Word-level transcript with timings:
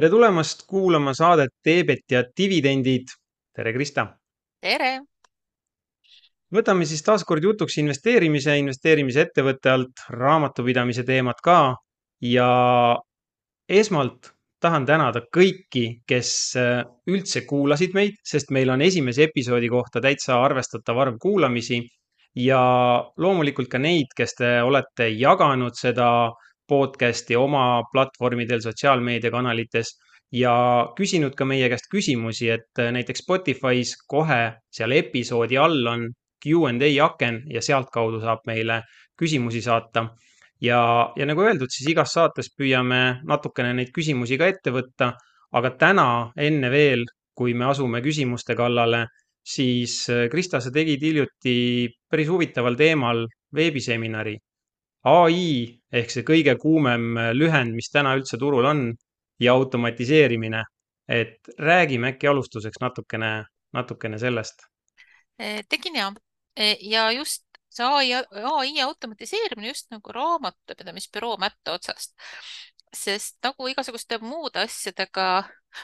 tere 0.00 0.08
tulemast 0.08 0.62
kuulama 0.64 1.12
saadet 1.12 1.50
Teebet 1.62 2.08
ja 2.08 2.22
dividendid. 2.36 3.10
tere, 3.52 3.72
Krista. 3.72 4.06
tere. 4.64 5.00
võtame 6.56 6.86
siis 6.88 7.02
taaskord 7.04 7.44
jutuks 7.44 7.76
investeerimise, 7.82 8.54
investeerimise 8.56 9.26
ettevõtte 9.26 9.70
alt, 9.70 10.04
raamatupidamise 10.08 11.04
teemad 11.04 11.42
ka. 11.44 11.76
ja 12.22 12.48
esmalt 13.68 14.32
tahan 14.60 14.86
tänada 14.86 15.20
kõiki, 15.36 16.00
kes 16.08 16.32
äh, 16.56 16.80
üldse 17.06 17.44
kuulasid 17.44 17.92
meid, 17.92 18.16
sest 18.24 18.50
meil 18.56 18.72
on 18.72 18.80
esimese 18.80 19.28
episoodi 19.28 19.68
kohta 19.68 20.00
täitsa 20.00 20.40
arvestatav 20.40 20.98
arv 20.98 21.18
kuulamisi. 21.20 21.82
ja 22.34 22.62
loomulikult 23.18 23.68
ka 23.68 23.78
neid, 23.78 24.16
kes 24.16 24.34
te 24.38 24.62
olete 24.62 25.10
jaganud 25.12 25.76
seda 25.76 26.32
podcast'i 26.70 27.36
oma 27.36 27.82
platvormidel, 27.92 28.62
sotsiaalmeediakanalites 28.64 29.92
ja 30.32 30.54
küsinud 30.96 31.34
ka 31.38 31.46
meie 31.48 31.68
käest 31.72 31.90
küsimusi, 31.90 32.50
et 32.54 32.78
äh, 32.78 32.92
näiteks 32.94 33.24
Spotify's 33.24 33.96
kohe 34.08 34.42
seal 34.72 34.94
episoodi 34.94 35.58
all 35.58 35.86
on 35.90 36.08
Q&A 36.40 36.90
aken 37.04 37.42
ja 37.52 37.62
sealtkaudu 37.62 38.20
saab 38.22 38.46
meile 38.48 38.82
küsimusi 39.18 39.60
saata. 39.62 40.06
ja, 40.60 40.80
ja 41.16 41.26
nagu 41.26 41.42
öeldud, 41.42 41.72
siis 41.72 41.88
igas 41.90 42.12
saates 42.12 42.50
püüame 42.56 43.20
natukene 43.28 43.72
neid 43.74 43.90
küsimusi 43.96 44.38
ka 44.38 44.46
ette 44.46 44.70
võtta, 44.70 45.14
aga 45.52 45.70
täna 45.80 46.06
enne 46.36 46.70
veel, 46.70 47.04
kui 47.34 47.54
me 47.54 47.64
asume 47.64 48.02
küsimuste 48.04 48.54
kallale, 48.56 49.06
siis 49.42 50.04
äh, 50.10 50.28
Krista, 50.30 50.60
sa 50.60 50.70
tegid 50.70 51.02
hiljuti 51.02 51.88
päris 52.10 52.28
huvitaval 52.28 52.76
teemal 52.76 53.26
veebiseminari 53.56 54.36
ai 55.04 55.80
ehk 55.92 56.12
see 56.12 56.26
kõige 56.26 56.56
kuumem 56.60 57.16
äh, 57.16 57.30
lühend, 57.36 57.74
mis 57.76 57.90
täna 57.92 58.14
üldse 58.18 58.38
turul 58.38 58.66
on 58.68 58.90
ja 59.40 59.54
automatiseerimine. 59.56 60.64
et 61.10 61.48
räägime 61.58 62.12
äkki 62.12 62.28
alustuseks 62.30 62.78
natukene, 62.80 63.44
natukene 63.74 64.18
sellest. 64.18 64.62
Eh, 65.38 65.64
tegin 65.68 65.96
ja, 65.96 66.12
eh, 66.56 66.76
ja 66.80 67.08
just 67.10 67.42
see 67.68 67.86
ai, 67.86 68.12
ai 68.14 68.80
automatiseerimine 68.84 69.72
just 69.72 69.90
nagu 69.90 70.12
raamatupidamisbüroo 70.12 71.36
mätta 71.42 71.72
otsast, 71.72 72.14
sest 72.94 73.38
nagu 73.42 73.66
igasuguste 73.72 74.20
muude 74.22 74.62
asjadega 74.62 75.26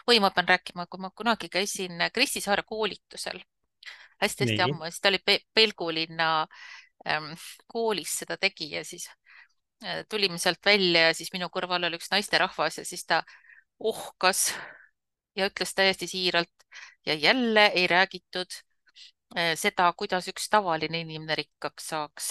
või 0.06 0.20
ma 0.22 0.30
pean 0.30 0.46
rääkima, 0.46 0.86
kui 0.86 1.02
ma 1.02 1.10
kunagi 1.10 1.48
käisin 1.48 2.06
Kristi 2.14 2.40
Saare 2.40 2.62
koolitusel 2.62 3.42
hästi-hästi 4.22 4.62
ammu, 4.62 4.84
siis 4.84 5.00
ta 5.00 5.08
oli 5.08 5.20
Pelgulinna 5.54 6.30
ähm, 6.40 6.50
koolis 7.66 8.18
seda 8.18 8.36
tegi 8.36 8.70
ja 8.70 8.84
siis 8.84 9.08
äh, 9.84 10.04
tulime 10.08 10.38
sealt 10.38 10.64
välja 10.64 11.08
ja 11.08 11.14
siis 11.14 11.32
minu 11.32 11.48
kõrval 11.52 11.86
oli 11.88 11.98
üks 12.00 12.10
naisterahvas 12.10 12.78
ja 12.78 12.84
siis 12.84 13.04
ta 13.06 13.22
ohkas 13.78 14.48
ja 15.36 15.46
ütles 15.50 15.74
täiesti 15.74 16.08
siiralt 16.10 16.66
ja 17.06 17.14
jälle 17.14 17.66
ei 17.74 17.86
räägitud 17.86 18.58
äh, 19.36 19.54
seda, 19.54 19.92
kuidas 19.96 20.28
üks 20.28 20.48
tavaline 20.50 21.00
inimene 21.04 21.34
rikkaks 21.34 21.88
saaks. 21.92 22.30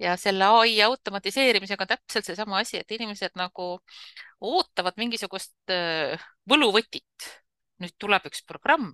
ja 0.00 0.16
selle 0.16 0.44
ai 0.44 0.82
automatiseerimisega 0.82 1.84
on 1.84 1.88
täpselt 1.88 2.24
seesama 2.24 2.58
asi, 2.58 2.78
et 2.80 2.90
inimesed 2.90 3.36
nagu 3.36 3.80
ootavad 4.40 4.96
mingisugust 4.96 5.54
äh, 5.70 6.16
võluvõtit. 6.48 7.30
nüüd 7.80 7.96
tuleb 7.98 8.26
üks 8.28 8.44
programm 8.44 8.92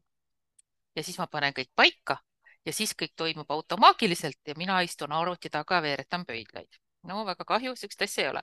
ja 0.97 1.03
siis 1.03 1.19
ma 1.19 1.27
panen 1.27 1.55
kõik 1.55 1.71
paika 1.75 2.21
ja 2.67 2.73
siis 2.73 2.95
kõik 2.99 3.15
toimub 3.17 3.51
automaagiliselt 3.51 4.41
ja 4.49 4.55
mina 4.59 4.81
istun 4.87 5.13
arvuti 5.13 5.51
taga, 5.51 5.81
veeretan 5.83 6.27
pöidlaid. 6.27 6.81
no 7.07 7.25
väga 7.27 7.45
kahju, 7.45 7.77
sihukest 7.77 8.03
asja 8.03 8.25
ei 8.25 8.31
ole. 8.31 8.43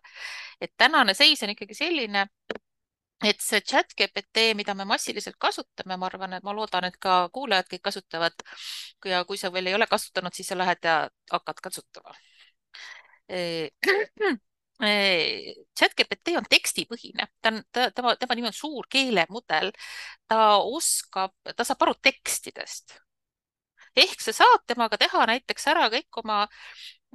et 0.62 0.74
tänane 0.78 1.14
seis 1.14 1.44
on 1.44 1.50
ikkagi 1.50 1.74
selline, 1.76 2.28
et 3.24 3.42
see 3.42 3.62
chat 3.62 3.94
GPT, 4.00 4.54
mida 4.56 4.74
me 4.76 4.86
massiliselt 4.86 5.36
kasutame, 5.40 5.98
ma 5.98 6.06
arvan, 6.08 6.34
et 6.38 6.44
ma 6.44 6.54
loodan, 6.56 6.88
et 6.90 6.98
ka 7.00 7.30
kuulajad 7.34 7.70
kõik 7.72 7.84
kasutavad. 7.90 8.34
ja 9.06 9.24
kui 9.26 9.38
sa 9.38 9.52
veel 9.54 9.68
ei 9.68 9.76
ole 9.76 9.88
kasutanud, 9.88 10.34
siis 10.34 10.48
sa 10.48 10.58
lähed 10.58 10.84
ja 10.84 11.10
hakkad 11.32 11.62
kasutama. 11.64 12.16
ChatGPT 15.80 16.34
on 16.38 16.46
tekstipõhine, 16.50 17.28
ta 17.42 17.52
on, 17.54 17.62
ta, 17.72 17.88
tema, 17.96 18.16
tema 18.20 18.36
nimi 18.36 18.50
on 18.50 18.56
suur 18.58 18.88
keelemudel. 18.92 19.72
ta 20.28 20.58
oskab, 20.58 21.36
ta 21.56 21.64
saab 21.64 21.82
aru 21.88 21.96
tekstidest 22.02 22.98
ehk 23.96 24.22
sa 24.22 24.34
saad 24.36 24.66
temaga 24.68 24.98
teha 25.02 25.26
näiteks 25.30 25.68
ära 25.74 25.88
kõik 25.94 26.22
oma, 26.24 26.44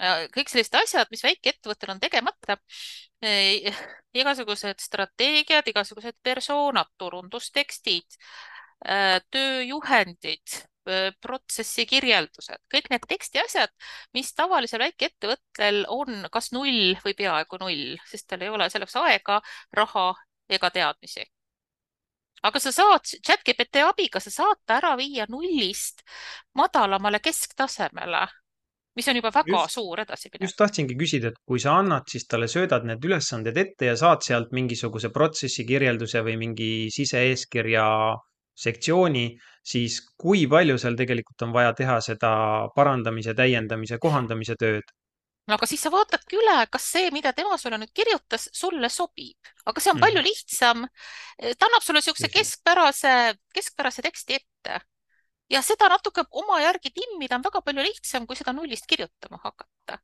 äh, 0.01 0.27
kõik 0.35 0.51
sellised 0.53 0.79
asjad, 0.83 1.11
mis 1.11 1.25
väikeettevõttel 1.27 1.95
on 1.95 2.01
tegemata. 2.01 2.59
igasugused 4.15 4.79
strateegiad, 4.79 5.67
igasugused 5.67 6.15
persoonad, 6.23 6.87
turundustekstid, 6.99 8.17
äh, 8.87 9.19
tööjuhendid, 9.31 10.55
äh, 10.89 11.11
protsessi 11.21 11.87
kirjeldused, 11.87 12.63
kõik 12.71 12.91
need 12.91 13.09
tekstiasjad, 13.09 13.71
mis 14.15 14.31
tavalisel 14.35 14.81
väikeettevõttel 14.87 15.85
on 15.89 16.29
kas 16.31 16.53
null 16.53 16.95
või 17.05 17.15
peaaegu 17.19 17.59
null, 17.59 17.99
sest 18.07 18.29
tal 18.29 18.43
ei 18.43 18.49
ole 18.55 18.71
selleks 18.71 18.97
aega, 19.03 19.41
raha 19.75 20.15
ega 20.49 20.71
teadmisi 20.71 21.27
aga 22.43 22.61
sa 22.63 22.73
saad 22.75 23.07
chatGPT 23.25 23.83
abiga, 23.87 24.21
sa 24.21 24.31
saad 24.31 24.61
ta 24.67 24.79
ära 24.79 24.95
viia 24.99 25.27
nullist 25.31 26.05
madalamale 26.59 27.21
kesktasemele, 27.25 28.27
mis 28.99 29.09
on 29.11 29.19
juba 29.21 29.33
väga 29.35 29.65
just, 29.65 29.79
suur 29.79 30.03
edasiminek. 30.05 30.47
just 30.47 30.59
tahtsingi 30.59 30.97
küsida, 30.99 31.33
et 31.33 31.41
kui 31.47 31.61
sa 31.63 31.79
annad, 31.83 32.07
siis 32.11 32.27
talle 32.31 32.49
söödad 32.51 32.87
need 32.89 33.05
ülesanded 33.05 33.57
ette 33.57 33.91
ja 33.91 33.97
saad 33.97 34.25
sealt 34.27 34.55
mingisuguse 34.57 35.13
protsessi 35.15 35.67
kirjelduse 35.69 36.23
või 36.27 36.39
mingi 36.41 36.71
sise-eeskirja 36.95 37.87
sektsiooni, 38.59 39.27
siis 39.63 40.01
kui 40.19 40.47
palju 40.51 40.79
seal 40.83 40.97
tegelikult 40.99 41.47
on 41.47 41.53
vaja 41.55 41.75
teha 41.79 42.01
seda 42.03 42.33
parandamise, 42.75 43.35
täiendamise, 43.39 44.01
kohandamise 44.03 44.59
tööd? 44.59 44.97
No 45.49 45.57
aga 45.57 45.69
siis 45.69 45.83
sa 45.85 45.93
vaatadki 45.93 46.37
üle, 46.39 46.59
kas 46.73 46.91
see, 46.93 47.09
mida 47.15 47.33
tema 47.37 47.57
sulle 47.61 47.79
nüüd 47.81 47.93
kirjutas, 47.97 48.49
sulle 48.55 48.91
sobib, 48.93 49.53
aga 49.65 49.81
see 49.81 49.93
on 49.95 49.99
mm. 49.99 50.05
palju 50.05 50.25
lihtsam. 50.27 50.85
ta 51.39 51.71
annab 51.71 51.85
sulle 51.85 52.03
niisuguse 52.03 52.31
keskpärase, 52.35 53.15
keskpärase 53.57 54.05
teksti 54.05 54.39
ette 54.41 54.81
ja 55.51 55.63
seda 55.65 55.89
natuke 55.89 56.25
oma 56.31 56.61
järgi 56.63 56.93
timmida 56.95 57.39
on 57.39 57.47
väga 57.47 57.63
palju 57.65 57.87
lihtsam, 57.87 58.27
kui 58.27 58.37
seda 58.37 58.53
nullist 58.53 58.87
kirjutama 58.87 59.41
hakata. 59.45 59.99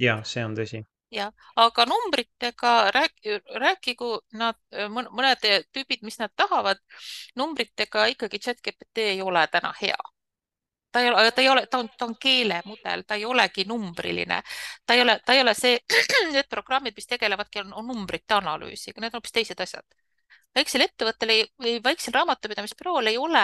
ja 0.00 0.20
see 0.24 0.44
on 0.44 0.56
tõsi. 0.56 0.84
jah, 1.12 1.32
aga 1.56 1.86
numbritega 1.86 2.74
rääk-, 2.96 3.28
rääkigu 3.60 4.10
nad, 4.40 4.58
mõned 4.90 5.44
tüübid, 5.72 6.02
mis 6.02 6.18
nad 6.18 6.32
tahavad, 6.36 6.80
numbritega 7.36 8.08
ikkagi 8.16 8.40
chat-GPT 8.48 9.10
ei 9.12 9.22
ole 9.22 9.46
täna 9.52 9.74
hea 9.82 10.00
ta 10.94 11.00
ei 11.00 11.10
ole, 11.10 11.30
ta 11.32 11.42
ei 11.42 11.48
ole, 11.48 11.66
ta 11.66 11.78
on, 11.82 11.88
ta 11.98 12.06
on 12.06 12.14
keelemudel, 12.20 13.02
ta 13.06 13.16
ei 13.18 13.24
olegi 13.26 13.64
numbriline. 13.66 14.42
ta 14.86 14.94
ei 14.94 15.02
ole, 15.02 15.18
ta 15.26 15.34
ei 15.34 15.40
ole 15.42 15.54
see, 15.58 15.78
need 16.36 16.48
programmid, 16.50 16.94
mis 16.96 17.10
tegelevadki, 17.10 17.64
on, 17.64 17.72
on 17.80 17.88
numbrite 17.90 18.36
analüüsiga, 18.38 19.02
need 19.02 19.14
on 19.14 19.18
hoopis 19.18 19.34
teised 19.34 19.62
asjad. 19.66 19.86
väiksel 20.54 20.84
ettevõttel 20.86 21.32
ei, 21.34 21.46
või 21.58 21.80
väiksel 21.82 22.14
raamatupidamisbürool 22.14 23.10
ei 23.10 23.18
ole 23.18 23.42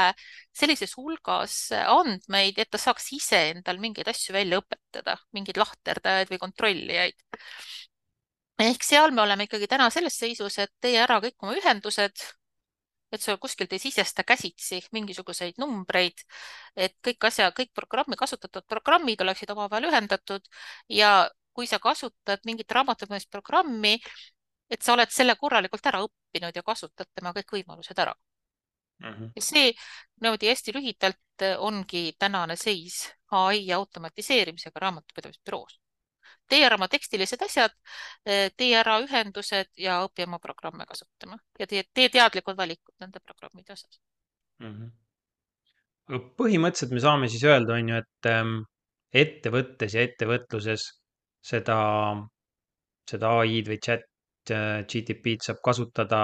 sellises 0.55 0.95
hulgas 0.95 1.57
andmeid, 1.81 2.61
et 2.63 2.71
ta 2.71 2.79
saaks 2.79 3.11
ise 3.19 3.41
endal 3.57 3.83
mingeid 3.83 4.09
asju 4.15 4.37
välja 4.37 4.61
õpetada, 4.63 5.19
mingeid 5.35 5.59
lahterdajaid 5.59 6.31
või 6.31 6.43
kontrollijaid. 6.47 7.19
ehk 8.63 8.85
seal 8.87 9.11
me 9.11 9.27
oleme 9.27 9.49
ikkagi 9.51 9.67
täna 9.67 9.91
selles 9.91 10.19
seisus, 10.23 10.59
et 10.63 10.71
tee 10.81 10.99
ära 11.03 11.19
kõik 11.25 11.43
oma 11.43 11.59
ühendused 11.59 12.31
et 13.13 13.23
sa 13.23 13.37
kuskilt 13.37 13.73
ei 13.73 13.83
sisesta 13.83 14.25
käsitsi 14.25 14.81
mingisuguseid 14.93 15.59
numbreid, 15.59 16.23
et 16.77 16.97
kõik 17.07 17.27
asja, 17.31 17.51
kõik 17.57 17.73
programmi 17.75 18.17
kasutatud 18.17 18.67
programmid 18.69 19.21
oleksid 19.21 19.51
omavahel 19.51 19.91
ühendatud 19.91 20.47
ja 20.89 21.29
kui 21.53 21.67
sa 21.67 21.79
kasutad 21.83 22.45
mingit 22.47 22.71
raamatupidamisprogrammi, 22.71 23.99
et 24.71 24.83
sa 24.83 24.95
oled 24.95 25.11
selle 25.11 25.35
korralikult 25.37 25.87
ära 25.91 26.03
õppinud 26.07 26.57
ja 26.57 26.63
kasutad 26.63 27.11
tema 27.15 27.35
kõik 27.35 27.57
võimalused 27.59 27.99
ära 27.99 28.15
mm. 29.01 29.13
-hmm. 29.13 29.31
ja 29.37 29.43
see 29.43 29.73
niimoodi 30.23 30.49
hästi 30.53 30.75
lühidalt 30.77 31.47
ongi 31.59 32.13
tänane 32.19 32.57
seis 32.57 33.09
ai 33.31 33.73
automatiseerimisega 33.73 34.81
raamatupidamisbüroos 34.87 35.81
tee 36.51 36.63
ära 36.67 36.79
oma 36.79 36.89
tekstilised 36.93 37.43
asjad, 37.47 37.75
eh, 38.27 38.49
tee 38.57 38.73
ära 38.79 38.99
ühendused 39.05 39.71
ja 39.81 40.01
õpi 40.07 40.27
oma 40.27 40.41
programme 40.43 40.87
kasutama 40.89 41.39
ja 41.59 41.69
tee, 41.71 41.85
tee 41.95 42.09
teadlikud 42.13 42.59
valikud 42.59 42.97
nende 43.03 43.23
programmide 43.25 43.77
osas 43.77 44.01
mm. 44.63 44.75
-hmm. 44.75 46.29
põhimõtteliselt 46.41 46.95
me 46.97 47.05
saame 47.07 47.33
siis 47.33 47.47
öelda, 47.49 47.79
on 47.79 47.95
ju, 47.95 48.03
et 48.05 48.31
ähm, 48.31 48.57
ettevõttes 49.25 49.95
ja 49.95 50.07
ettevõtluses 50.07 50.87
seda, 51.51 51.81
seda 53.11 53.35
ai-d 53.43 53.73
või 53.73 53.81
chat 53.87 54.55
äh, 54.55 54.83
GTP-d 54.87 55.47
saab 55.47 55.63
kasutada 55.65 56.23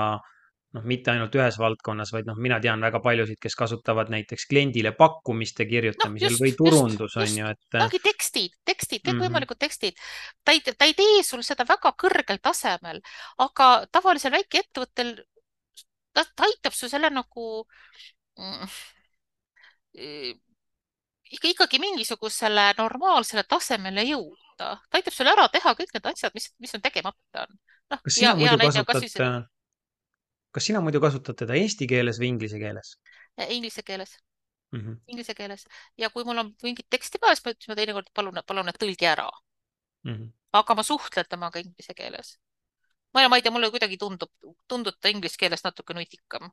noh, 0.74 0.84
mitte 0.84 1.12
ainult 1.12 1.34
ühes 1.38 1.58
valdkonnas, 1.60 2.10
vaid 2.14 2.28
noh, 2.28 2.38
mina 2.42 2.58
tean 2.62 2.82
väga 2.82 3.00
paljusid, 3.04 3.38
kes 3.42 3.56
kasutavad 3.58 4.10
näiteks 4.12 4.48
kliendile 4.50 4.92
pakkumiste 4.98 5.64
noh, 5.64 5.70
kirjutamisel 5.70 6.34
just, 6.34 6.42
või 6.42 6.50
just, 6.50 6.58
turundus 6.60 7.16
on 7.16 7.30
ju, 7.30 7.44
just, 7.44 7.68
et 7.70 7.78
ongi 7.84 8.00
tekstid, 8.04 8.56
tekstid, 8.64 9.00
mm 9.00 9.06
-hmm, 9.06 9.20
kõikvõimalikud 9.20 9.60
tekstid. 9.60 10.02
ta 10.44 10.56
ei, 10.56 10.60
ta 10.66 10.88
ei 10.88 10.96
tee 10.98 11.22
sul 11.26 11.44
seda 11.46 11.66
väga 11.68 11.94
kõrgel 12.02 12.42
tasemel, 12.42 13.00
aga 13.46 13.70
tavalisel 13.92 14.34
väikeettevõttel 14.36 15.14
ta, 16.12 16.24
ta 16.24 16.48
aitab 16.50 16.74
su 16.76 16.90
selle 16.92 17.10
nagu 17.14 17.46
mm, 18.36 18.68
ikka 21.36 21.48
ikkagi 21.54 21.80
mingisugusele 21.82 22.72
normaalsele 22.78 23.46
tasemele 23.48 24.04
jõuda. 24.06 24.76
ta 24.76 24.98
aitab 24.98 25.14
sul 25.14 25.30
ära 25.30 25.48
teha 25.48 25.74
kõik 25.78 25.94
need 25.94 26.12
asjad, 26.12 26.34
mis, 26.34 26.50
mis 26.58 26.74
on 26.74 26.84
tegemata 26.84 27.46
on. 27.46 27.60
noh, 27.94 28.00
ja, 28.20 28.34
ja 28.34 28.52
on 28.52 28.58
kasutad, 28.60 28.92
kasvõi 28.92 29.12
see 29.12 29.30
kas 30.56 30.70
sina 30.70 30.80
muidu 30.84 31.02
kasutad 31.04 31.36
teda 31.42 31.58
eesti 31.60 31.88
keeles 31.90 32.20
või 32.22 32.32
inglise 32.34 32.60
keeles 32.62 32.96
eh, 33.36 33.50
inglise 33.56 33.84
keeles 33.84 34.16
mm? 34.72 34.80
-hmm, 34.80 34.96
inglise 35.12 35.34
keeles 35.34 35.66
ja 35.98 36.10
kui 36.10 36.24
mul 36.24 36.42
on 36.42 36.52
mingit 36.62 36.88
teksti 36.90 37.20
vaja, 37.22 37.36
siis 37.36 37.46
ma 37.46 37.54
ütlen, 37.54 37.72
ma 37.72 37.78
teinekord 37.80 38.12
palun, 38.14 38.42
palun, 38.46 38.68
et 38.72 38.80
tõlgi 38.82 39.08
ära. 39.12 39.28
mm 40.04 40.14
-hmm. 40.14 40.32
aga 40.52 40.74
ma 40.74 40.82
suhtlen 40.82 41.28
temaga 41.28 41.60
inglise 41.60 41.94
keeles. 41.94 42.38
ma, 43.14 43.28
ma 43.28 43.36
ei 43.36 43.42
tea, 43.42 43.52
mulle 43.52 43.70
kuidagi 43.70 43.96
tundub, 43.96 44.32
tundub 44.68 44.94
ta 45.00 45.08
inglise 45.08 45.36
keeles 45.38 45.64
natuke 45.64 45.94
nutikam. 45.94 46.50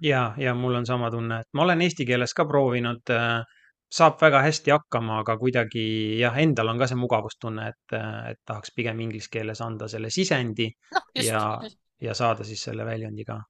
ja, 0.00 0.34
ja 0.38 0.54
mul 0.54 0.74
on 0.74 0.86
sama 0.86 1.10
tunne, 1.10 1.40
et 1.40 1.48
ma 1.52 1.62
olen 1.62 1.82
eesti 1.82 2.06
keeles 2.06 2.34
ka 2.34 2.44
proovinud 2.44 3.10
äh, 3.10 3.44
saab 3.92 4.20
väga 4.20 4.42
hästi 4.42 4.70
hakkama, 4.70 5.20
aga 5.22 5.36
kuidagi 5.38 6.18
jah, 6.18 6.36
endal 6.42 6.68
on 6.68 6.78
ka 6.78 6.88
see 6.90 6.98
mugavustunne, 6.98 7.68
et, 7.68 7.96
et 8.30 8.40
tahaks 8.44 8.72
pigem 8.74 9.00
inglise 9.00 9.30
keeles 9.30 9.60
anda 9.60 9.88
selle 9.88 10.10
sisendi 10.10 10.66
noh, 10.94 11.04
just, 11.14 11.28
ja. 11.28 11.60
Ja 12.00 12.14
saada 12.14 12.44
siis 12.44 12.62
selle 12.68 12.84
väljundi 12.84 13.24
ka. 13.24 13.40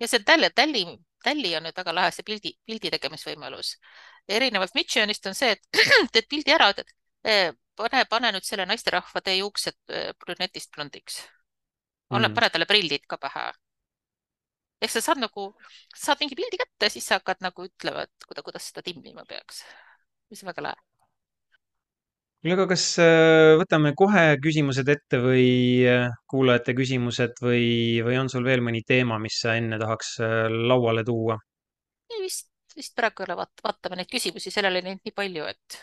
ja 0.00 0.08
see 0.08 0.22
Talli, 0.24 0.50
Talli, 0.54 0.84
Talli 1.24 1.56
on 1.56 1.66
nüüd 1.68 1.76
väga 1.76 1.94
lahe, 1.94 2.12
see 2.14 2.24
pildi, 2.26 2.52
pildi 2.66 2.90
tegemisvõimalus. 2.94 3.74
erinevalt 4.28 4.74
Midjourney'st 4.74 5.26
on 5.26 5.34
see, 5.36 5.56
et 5.56 5.82
teed 6.12 6.28
pildi 6.30 6.54
ära, 6.56 6.70
pane, 7.76 8.04
pane 8.10 8.32
nüüd 8.36 8.46
selle 8.46 8.66
naisterahva, 8.68 9.20
tee 9.24 9.36
juuksed 9.40 9.78
brünetist 10.24 10.72
blondiks. 10.76 11.20
anna 12.10 12.28
Mm. 12.28 12.34
pane 12.34 12.50
talle 12.50 12.66
prillid 12.66 13.06
ka 13.08 13.18
pähe. 13.18 13.52
ehk 14.80 14.90
sa 14.90 15.00
saad 15.00 15.20
nagu, 15.20 15.50
saad 15.96 16.20
mingi 16.20 16.36
pildi 16.36 16.56
kätte, 16.56 16.88
siis 16.88 17.06
sa 17.06 17.20
hakkad 17.20 17.44
nagu 17.44 17.64
ütlema, 17.68 18.02
et 18.08 18.28
kuida, 18.28 18.42
kuidas 18.42 18.68
seda 18.70 18.82
timmima 18.82 19.24
peaks. 19.28 19.64
mis 20.30 20.42
on 20.42 20.52
väga 20.52 20.62
lahe. 20.62 20.89
Kuule, 22.40 22.56
aga 22.56 22.66
kas 22.72 22.84
äh, 23.02 23.54
võtame 23.60 23.92
kohe 23.98 24.24
küsimused 24.42 24.88
ette 24.88 25.20
või 25.22 25.48
äh, 25.88 26.08
kuulajate 26.30 26.74
küsimused 26.78 27.40
või, 27.44 28.00
või 28.06 28.18
on 28.22 28.32
sul 28.32 28.46
veel 28.48 28.64
mõni 28.64 28.82
teema, 28.86 29.20
mis 29.22 29.40
sa 29.42 29.58
enne 29.60 29.78
tahaks 29.80 30.16
äh, 30.24 30.48
lauale 30.48 31.04
tuua? 31.04 31.36
Ei, 32.10 32.24
vist, 32.24 32.48
vist 32.76 32.96
praegu 32.96 33.22
ei 33.22 33.30
ole, 33.30 33.40
vaat-, 33.42 33.64
vaatame 33.64 34.00
neid 34.00 34.10
küsimusi, 34.10 34.52
sellel 34.54 34.80
oli 34.80 34.88
neid 34.88 35.04
nii 35.04 35.16
palju, 35.16 35.46
et 35.52 35.80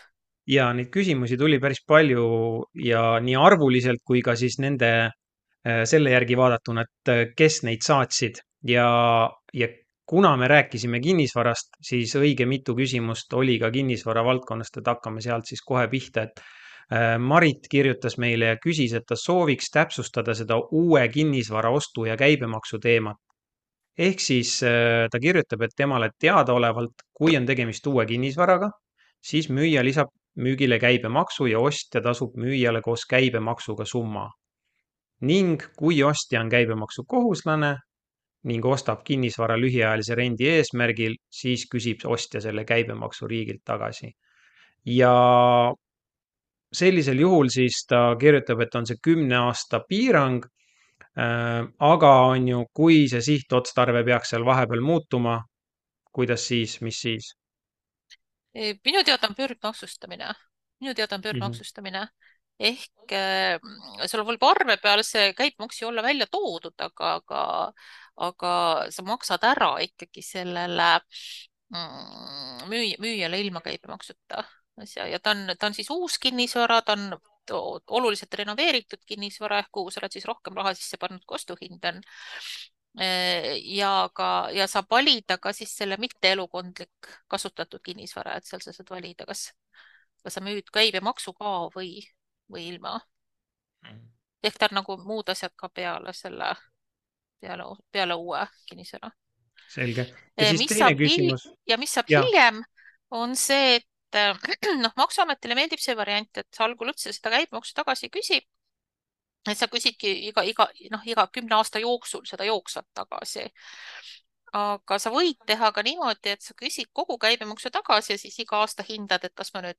ja 0.48 0.70
neid 0.76 0.90
küsimusi 0.94 1.38
tuli 1.40 1.60
päris 1.62 1.82
palju 1.86 2.24
ja 2.84 3.02
nii 3.22 3.36
arvuliselt 3.38 4.02
kui 4.06 4.22
ka 4.24 4.34
siis 4.40 4.58
nende 4.62 4.90
äh, 5.04 5.82
selle 5.88 6.14
järgi 6.14 6.38
vaadatuna, 6.40 6.86
et 6.86 7.12
äh, 7.12 7.24
kes 7.36 7.62
neid 7.68 7.84
saatsid 7.86 8.40
ja, 8.68 8.88
ja 9.52 9.68
kuna 10.08 10.36
me 10.36 10.48
rääkisime 10.48 11.00
kinnisvarast, 11.04 11.74
siis 11.84 12.14
õige 12.16 12.46
mitu 12.48 12.74
küsimust 12.76 13.32
oli 13.36 13.58
ka 13.60 13.70
kinnisvara 13.70 14.24
valdkonnast, 14.24 14.80
et 14.80 14.86
hakkame 14.88 15.20
sealt 15.20 15.50
siis 15.50 15.60
kohe 15.66 15.84
pihta, 15.92 16.24
et 16.24 16.40
äh, 16.40 17.16
Marit 17.20 17.68
kirjutas 17.70 18.16
meile 18.18 18.54
ja 18.54 18.58
küsis, 18.62 18.94
et 18.96 19.04
ta 19.08 19.18
sooviks 19.20 19.68
täpsustada 19.74 20.34
seda 20.34 20.56
uue 20.72 21.02
kinnisvara 21.12 21.70
ostu 21.70 22.06
ja 22.08 22.16
käibemaksu 22.16 22.80
teemat. 22.80 23.20
ehk 23.98 24.20
siis 24.20 24.62
äh, 24.62 25.08
ta 25.10 25.18
kirjutab, 25.18 25.62
et 25.62 25.74
temale 25.76 26.10
teadaolevalt, 26.18 27.02
kui 27.12 27.36
on 27.36 27.46
tegemist 27.46 27.86
uue 27.86 28.06
kinnisvaraga, 28.06 28.70
siis 29.20 29.48
müüja 29.50 29.84
lisab 29.84 30.08
müügile 30.38 30.78
käibemaksu 30.78 31.46
ja 31.46 31.58
ostja 31.60 32.00
tasub 32.00 32.36
müüjale 32.36 32.80
koos 32.80 33.04
käibemaksuga 33.10 33.84
summa. 33.84 34.30
ning 35.20 35.62
kui 35.76 36.02
ostja 36.02 36.40
on 36.40 36.48
käibemaksukohuslane 36.48 37.74
ning 38.44 38.64
ostab 38.64 39.02
kinnisvara 39.04 39.56
lühiajalise 39.58 40.14
rendi 40.14 40.46
eesmärgil, 40.48 41.16
siis 41.30 41.66
küsib 41.70 42.04
ostja 42.06 42.40
selle 42.40 42.64
käibemaksu 42.64 43.26
riigilt 43.26 43.64
tagasi. 43.64 44.12
ja 44.86 45.14
sellisel 46.72 47.18
juhul 47.18 47.48
siis 47.48 47.84
ta 47.88 48.16
kirjutab, 48.20 48.60
et 48.60 48.74
on 48.74 48.86
see 48.86 48.96
kümne 49.02 49.36
aasta 49.36 49.80
piirang. 49.88 50.44
aga 51.78 52.10
on 52.30 52.48
ju, 52.48 52.64
kui 52.74 53.08
see 53.10 53.20
sihtotstarve 53.20 54.04
peaks 54.06 54.30
seal 54.30 54.44
vahepeal 54.46 54.84
muutuma, 54.86 55.40
kuidas 56.14 56.46
siis, 56.46 56.80
mis 56.80 57.00
siis? 57.00 57.32
Minu 58.54 59.02
teada 59.04 59.26
on 59.26 59.34
pöördmaksustamine, 59.34 60.30
minu 60.80 60.94
teada 60.94 61.16
on 61.16 61.20
mm. 61.24 61.40
-hmm. 61.40 62.08
Ehk 62.58 63.12
äh, 63.14 63.58
sul 64.10 64.24
võib 64.26 64.44
arve 64.48 64.76
peal 64.82 65.02
see 65.06 65.32
käibemaks 65.38 65.82
ju 65.82 65.88
olla 65.88 66.02
välja 66.02 66.26
toodud, 66.30 66.74
aga, 66.88 67.14
aga, 67.20 67.42
aga 68.28 68.52
sa 68.94 69.04
maksad 69.06 69.44
ära 69.46 69.76
ikkagi 69.84 70.22
sellele 70.26 70.88
mm, 71.74 72.68
müü, 72.70 72.94
müüjale 73.02 73.40
ilma 73.40 73.62
käibemaksuta. 73.64 74.44
Asja 74.78 75.08
ja 75.10 75.18
ta 75.18 75.34
on, 75.34 75.48
ta 75.58 75.66
on 75.66 75.74
siis 75.74 75.90
uus 75.90 76.18
kinnisvara, 76.22 76.82
ta 76.86 76.94
on 76.94 77.12
oluliselt 77.98 78.34
renoveeritud 78.34 79.00
kinnisvara 79.06 79.62
kuhu 79.72 79.90
sa 79.90 80.02
oled 80.02 80.12
siis 80.12 80.26
rohkem 80.28 80.54
raha 80.58 80.74
sisse 80.76 80.98
pannud, 81.00 81.24
kui 81.26 81.38
ostuhind 81.38 81.86
on. 81.90 82.02
Ja 82.98 84.10
ka, 84.14 84.48
ja 84.52 84.66
saab 84.66 84.90
valida 84.90 85.38
ka 85.38 85.52
siis 85.54 85.72
selle 85.76 85.96
mitteelukondlik 86.02 87.10
kasutatud 87.30 87.82
kinnisvara, 87.84 88.36
et 88.36 88.46
seal 88.48 88.62
sa 88.64 88.74
saad 88.74 88.90
valida, 88.90 89.26
kas, 89.28 89.48
kas 90.24 90.38
sa 90.38 90.42
müüd 90.44 90.70
käibemaksuga 90.74 91.54
või, 91.74 92.00
või 92.52 92.68
ilma. 92.72 92.98
ehk 94.42 94.58
ta 94.58 94.68
on 94.70 94.80
nagu 94.80 94.96
muud 95.02 95.28
asjad 95.28 95.54
ka 95.56 95.68
peale 95.68 96.12
selle, 96.12 96.52
peale, 97.40 97.64
peale 97.90 98.14
uue 98.14 98.46
kinnisvara. 98.66 99.10
selge. 99.68 100.08
ja 100.36 100.50
siis 100.50 100.60
mis 100.60 100.74
teine 100.76 100.96
küsimus. 100.96 101.48
ja 101.66 101.78
mis 101.78 101.92
saab 101.92 102.10
ja. 102.10 102.22
hiljem, 102.22 102.62
on 103.10 103.36
see, 103.36 103.80
et 103.80 103.88
noh, 104.84 104.92
Maksuametile 104.96 105.54
meeldib 105.54 105.80
see 105.82 105.96
variant, 105.96 106.30
et 106.36 106.62
algul 106.64 106.94
üldse 106.94 107.12
seda 107.12 107.34
käibemaksu 107.36 107.74
tagasi 107.76 108.08
ei 108.08 108.14
küsi 108.14 108.40
et 109.46 109.58
sa 109.58 109.68
küsidki 109.70 110.10
iga, 110.28 110.44
iga, 110.46 110.68
noh, 110.92 111.04
iga 111.06 111.26
kümne 111.32 111.56
aasta 111.58 111.80
jooksul 111.82 112.24
seda 112.28 112.46
jooksvalt 112.48 112.88
tagasi. 112.94 113.46
aga 114.58 114.96
sa 114.96 115.10
võid 115.12 115.36
teha 115.46 115.68
ka 115.76 115.82
niimoodi, 115.84 116.32
et 116.32 116.42
sa 116.42 116.54
küsid 116.56 116.88
kogu 116.96 117.18
käibemaksu 117.20 117.70
tagasi 117.70 118.14
ja 118.14 118.18
siis 118.18 118.38
iga 118.40 118.62
aasta 118.62 118.84
hindad, 118.88 119.24
et 119.24 119.34
kas 119.36 119.52
ma 119.54 119.60
nüüd, 119.66 119.76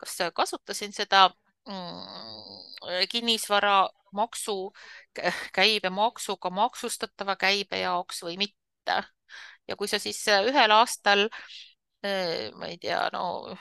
kas 0.00 0.16
kasutasin 0.34 0.92
seda 0.96 1.28
mm, 1.28 1.45
kinnisvaramaksu 3.10 4.56
käibemaksuga 5.56 6.50
maksustatava 6.50 7.36
käibe 7.36 7.80
jaoks 7.82 8.22
või 8.22 8.36
mitte. 8.38 9.02
ja 9.68 9.76
kui 9.76 9.88
sa 9.90 9.98
siis 9.98 10.20
ühel 10.46 10.70
aastal, 10.70 11.26
ma 12.54 12.68
ei 12.70 12.78
tea, 12.78 13.08
no 13.12 13.56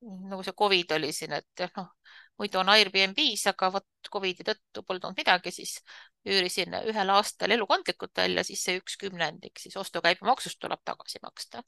nagu 0.00 0.42
see 0.44 0.56
Covid 0.56 0.96
oli 0.96 1.12
siin, 1.12 1.34
et 1.36 1.66
noh, 1.76 1.90
muidu 2.38 2.60
on 2.60 2.70
Airbnb-s, 2.72 3.46
aga 3.52 3.70
vot 3.74 4.10
Covidi 4.12 4.44
tõttu 4.46 4.82
polnud 4.86 5.08
olnud 5.08 5.20
midagi, 5.20 5.52
siis 5.54 5.78
üürisin 6.26 6.74
ühel 6.90 7.12
aastal 7.14 7.54
elukondlikult 7.56 8.16
välja, 8.16 8.44
siis 8.46 8.64
see 8.66 8.80
üks 8.80 8.96
kümnendik 9.00 9.60
siis 9.62 9.76
ostukäibemaksust 9.80 10.60
tuleb 10.60 10.82
tagasi 10.84 11.22
maksta 11.22 11.62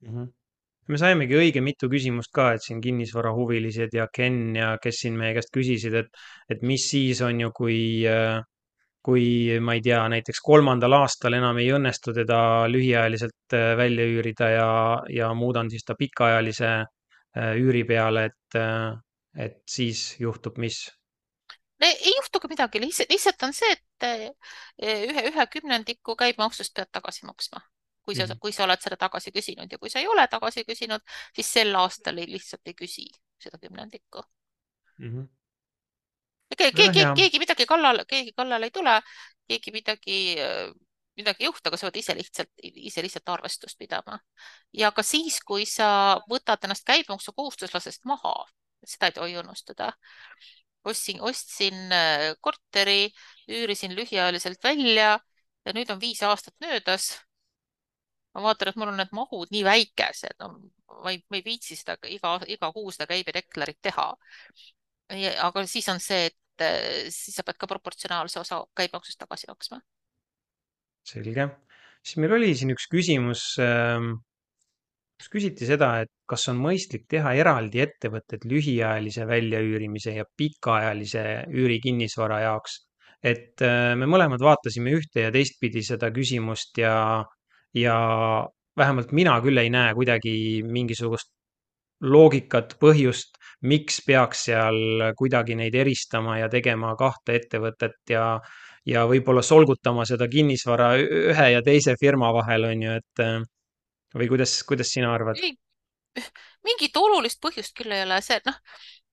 mm. 0.00 0.08
-hmm. 0.08 0.32
Me 0.88 0.98
saimegi 0.98 1.36
õige 1.38 1.60
mitu 1.62 1.88
küsimust 1.90 2.32
ka, 2.34 2.52
et 2.56 2.64
siin 2.64 2.80
kinnisvarahuvilised 2.82 3.94
ja 3.94 4.08
Ken 4.12 4.56
ja 4.56 4.72
kes 4.82 5.04
siin 5.04 5.18
meie 5.18 5.36
käest 5.36 5.52
küsisid, 5.54 5.94
et, 5.94 6.10
et 6.50 6.64
mis 6.66 6.88
siis 6.90 7.22
on 7.22 7.40
ju, 7.40 7.52
kui 7.54 7.76
kui 9.02 9.58
ma 9.58 9.74
ei 9.74 9.82
tea, 9.82 9.98
näiteks 10.12 10.38
kolmandal 10.46 10.94
aastal 11.00 11.34
enam 11.34 11.58
ei 11.58 11.72
õnnestu 11.74 12.12
teda 12.14 12.68
lühiajaliselt 12.70 13.56
välja 13.78 14.06
üürida 14.06 14.50
ja, 14.52 14.68
ja 15.10 15.32
muudan 15.34 15.70
siis 15.72 15.82
ta 15.82 15.96
pikaajalise 15.98 16.70
üüri 17.58 17.82
peale, 17.88 18.28
et 18.30 18.58
et 19.42 19.62
siis 19.66 20.12
juhtub 20.20 20.58
mis? 20.62 20.84
ei 21.82 22.12
juhtugi 22.14 22.46
midagi, 22.52 22.78
lihtsalt, 22.84 23.42
on 23.42 23.54
see, 23.56 23.72
et 23.74 24.06
ühe, 24.86 25.24
ühe 25.32 25.46
kümnendiku 25.50 26.14
käibemaksust 26.20 26.76
pead 26.76 26.92
tagasi 26.94 27.26
maksma. 27.26 27.64
Kui 28.02 28.14
sa 28.14 28.26
mm, 28.26 28.30
-hmm. 28.30 28.38
kui 28.40 28.52
sa 28.52 28.64
oled 28.64 28.80
seda 28.82 28.96
tagasi 28.96 29.32
küsinud 29.32 29.72
ja 29.72 29.78
kui 29.78 29.90
sa 29.90 29.98
ei 30.00 30.08
ole 30.08 30.26
tagasi 30.28 30.64
küsinud, 30.68 31.02
siis 31.34 31.52
sel 31.52 31.74
aastal 31.74 32.18
ei, 32.18 32.26
lihtsalt 32.26 32.66
ei 32.66 32.74
küsi 32.74 33.06
seda 33.38 33.58
kümnendikku 33.58 34.22
mm. 34.98 35.10
-hmm. 35.10 35.28
keegi, 36.58 36.76
keegi, 36.76 37.04
keegi 37.16 37.38
midagi 37.38 37.66
kallale, 37.66 38.04
keegi 38.04 38.32
kallale 38.32 38.66
ei 38.66 38.70
tule, 38.70 39.00
keegi 39.48 39.70
midagi, 39.72 40.18
midagi 41.16 41.44
ei 41.44 41.46
juhtu, 41.46 41.68
aga 41.68 41.76
sa 41.76 41.90
pead 41.90 42.00
ise 42.02 42.14
lihtsalt, 42.14 42.50
ise 42.62 43.02
lihtsalt 43.02 43.28
arvestust 43.28 43.78
pidama. 43.78 44.18
ja 44.72 44.90
ka 44.92 45.02
siis, 45.02 45.40
kui 45.40 45.66
sa 45.66 46.18
võtad 46.30 46.64
ennast 46.64 46.84
käibemaksukohustuslasest 46.84 48.04
maha 48.04 48.34
seda 48.86 49.06
ei 49.06 49.12
tohi 49.12 49.36
unustada. 49.38 49.92
ostsin, 50.84 51.20
ostsin 51.22 51.74
korteri, 52.40 53.12
üürisin 53.48 53.94
lühiajaliselt 53.94 54.64
välja 54.64 55.20
ja 55.64 55.72
nüüd 55.72 55.90
on 55.94 56.00
viis 56.00 56.22
aastat 56.22 56.54
möödas. 56.60 57.12
Ma 58.34 58.44
vaatan, 58.46 58.70
et 58.70 58.78
mul 58.80 58.92
on 58.92 59.00
need 59.00 59.12
mahud 59.16 59.52
nii 59.52 59.64
väikesed, 59.66 60.38
no 60.40 60.54
ma 61.02 61.12
ei, 61.12 61.20
ma 61.30 61.38
ei 61.38 61.44
viitsi 61.46 61.76
seda 61.78 61.96
iga, 62.08 62.36
iga 62.48 62.70
kuu 62.74 62.92
seda 62.94 63.08
käibedeklarit 63.10 63.80
teha. 63.82 64.08
aga 65.46 65.66
siis 65.68 65.88
on 65.92 66.00
see, 66.00 66.30
et 66.30 66.64
eh, 66.64 67.10
siis 67.10 67.36
sa 67.36 67.44
pead 67.46 67.60
ka 67.60 67.68
proportsionaalse 67.70 68.40
osa 68.40 68.62
käibemaksust 68.76 69.20
tagasi 69.20 69.50
maksma. 69.50 69.80
selge, 71.04 71.48
siis 72.02 72.20
meil 72.22 72.38
oli 72.38 72.52
siin 72.56 72.74
üks 72.76 72.88
küsimus 72.90 73.48
ähm 73.62 74.14
kus 75.22 75.30
küsiti 75.30 75.68
seda, 75.68 75.88
et 76.02 76.10
kas 76.26 76.48
on 76.50 76.58
mõistlik 76.58 77.04
teha 77.10 77.34
eraldi 77.38 77.82
ettevõtted 77.84 78.42
lühiajalise 78.50 79.26
väljaüürimise 79.28 80.16
ja 80.16 80.24
pikaajalise 80.38 81.22
üürikinnisvara 81.54 82.40
jaoks. 82.48 82.80
et 83.22 83.62
äh, 83.62 83.94
me 83.94 84.06
mõlemad 84.10 84.42
vaatasime 84.42 84.90
ühte 84.98 85.22
ja 85.22 85.30
teistpidi 85.30 85.84
seda 85.86 86.08
küsimust 86.10 86.78
ja, 86.82 87.22
ja 87.74 87.96
vähemalt 88.76 89.12
mina 89.12 89.38
küll 89.44 89.58
ei 89.58 89.70
näe 89.70 89.94
kuidagi 89.94 90.34
mingisugust 90.64 91.30
loogikat, 92.02 92.76
põhjust, 92.82 93.38
miks 93.62 94.00
peaks 94.06 94.46
seal 94.48 95.12
kuidagi 95.18 95.54
neid 95.58 95.74
eristama 95.78 96.38
ja 96.40 96.48
tegema 96.50 96.96
kahte 96.98 97.36
ettevõtet 97.38 98.10
ja, 98.10 98.24
ja 98.88 99.04
võib-olla 99.06 99.44
solgutama 99.46 100.06
seda 100.08 100.26
kinnisvara 100.28 100.96
ühe 100.98 101.48
ja 101.54 101.62
teise 101.62 101.94
firma 102.00 102.32
vahel, 102.34 102.66
on 102.72 102.82
ju, 102.88 102.96
et 102.98 103.22
äh, 103.22 103.36
või 104.18 104.32
kuidas, 104.32 104.56
kuidas 104.66 104.90
sina 104.92 105.14
arvad? 105.14 105.38
mingit 106.66 106.96
olulist 106.98 107.40
põhjust 107.42 107.72
küll 107.78 107.94
ei 107.94 108.02
ole, 108.04 108.18
see, 108.22 108.40
noh, 108.46 108.58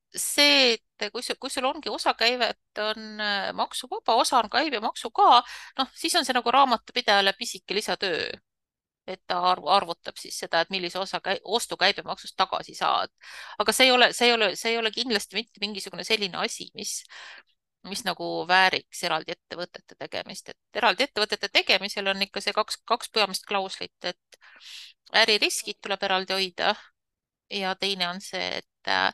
see, 0.09 0.73
et 0.73 1.11
kui 1.13 1.23
sul, 1.23 1.37
kui 1.39 1.53
sul 1.53 1.67
ongi 1.69 1.89
osakäivet 1.93 2.81
on 2.83 3.21
äh, 3.21 3.49
maksuvaba, 3.55 4.17
osa 4.19 4.41
on 4.41 4.49
käibemaksu 4.51 5.11
ka, 5.15 5.39
noh, 5.79 5.89
siis 5.95 6.15
on 6.19 6.27
see 6.27 6.35
nagu 6.35 6.51
raamatupidajale 6.51 7.33
pisike 7.37 7.77
lisatöö. 7.77 8.29
Et 9.09 9.21
ta 9.27 9.39
arv, 9.51 9.67
arvutab 9.67 10.17
siis 10.19 10.37
seda, 10.43 10.61
et 10.61 10.73
millise 10.73 10.99
osa 10.99 11.19
käi, 11.23 11.39
ostukäibemaksust 11.43 12.35
tagasi 12.37 12.75
saad. 12.75 13.13
aga 13.59 13.75
see 13.75 13.89
ei 13.89 13.91
ole, 13.95 14.11
see 14.13 14.29
ei 14.29 14.33
ole, 14.33 14.51
see 14.55 14.71
ei 14.73 14.77
ole 14.81 14.91
kindlasti 14.95 15.39
mitte 15.39 15.63
mingisugune 15.63 16.03
selline 16.07 16.37
asi, 16.43 16.69
mis, 16.75 17.03
mis 17.89 18.03
nagu 18.07 18.29
vääriks 18.47 19.03
eraldi 19.07 19.35
ettevõtete 19.37 19.97
tegemist, 19.99 20.49
et 20.53 20.81
eraldi 20.81 21.07
ettevõtete 21.07 21.49
tegemisel 21.53 22.07
on 22.13 22.27
ikka 22.27 22.43
see 22.43 22.55
kaks, 22.55 22.81
kaks 22.85 23.11
peamist 23.15 23.47
klauslit, 23.49 23.97
et 24.03 24.39
äririskid 25.23 25.79
tuleb 25.81 26.03
eraldi 26.03 26.35
hoida 26.35 26.75
ja 27.49 27.75
teine 27.75 28.09
on 28.09 28.21
see, 28.21 28.59
et 28.61 28.91
äh, 28.91 29.13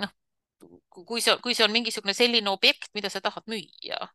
noh, 0.00 0.10
kui 0.90 1.20
see, 1.24 1.36
kui 1.44 1.54
see 1.56 1.64
on 1.66 1.74
mingisugune 1.74 2.14
selline 2.16 2.50
objekt, 2.50 2.90
mida 2.94 3.10
sa 3.12 3.22
tahad 3.24 3.46
müüa, 3.50 4.08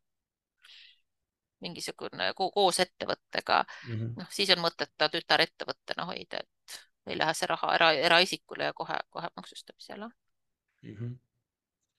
mingisugune 1.65 2.31
koos 2.37 2.79
ettevõttega 2.83 3.61
mm, 3.65 3.93
-hmm. 3.93 4.13
noh, 4.21 4.31
siis 4.37 4.51
on 4.55 4.63
mõtet 4.63 4.93
ta 4.97 5.09
tütarettevõttena 5.13 6.07
hoida, 6.11 6.41
et 6.43 6.81
ei 7.09 7.17
lähe 7.17 7.33
see 7.37 7.49
raha 7.49 7.73
era, 7.75 7.91
eraisikule 8.09 8.71
ja 8.71 8.73
kohe, 8.73 8.97
kohe 9.09 9.29
maksustamisele 9.35 10.07
mm. 10.07 10.95
-hmm. 10.95 11.17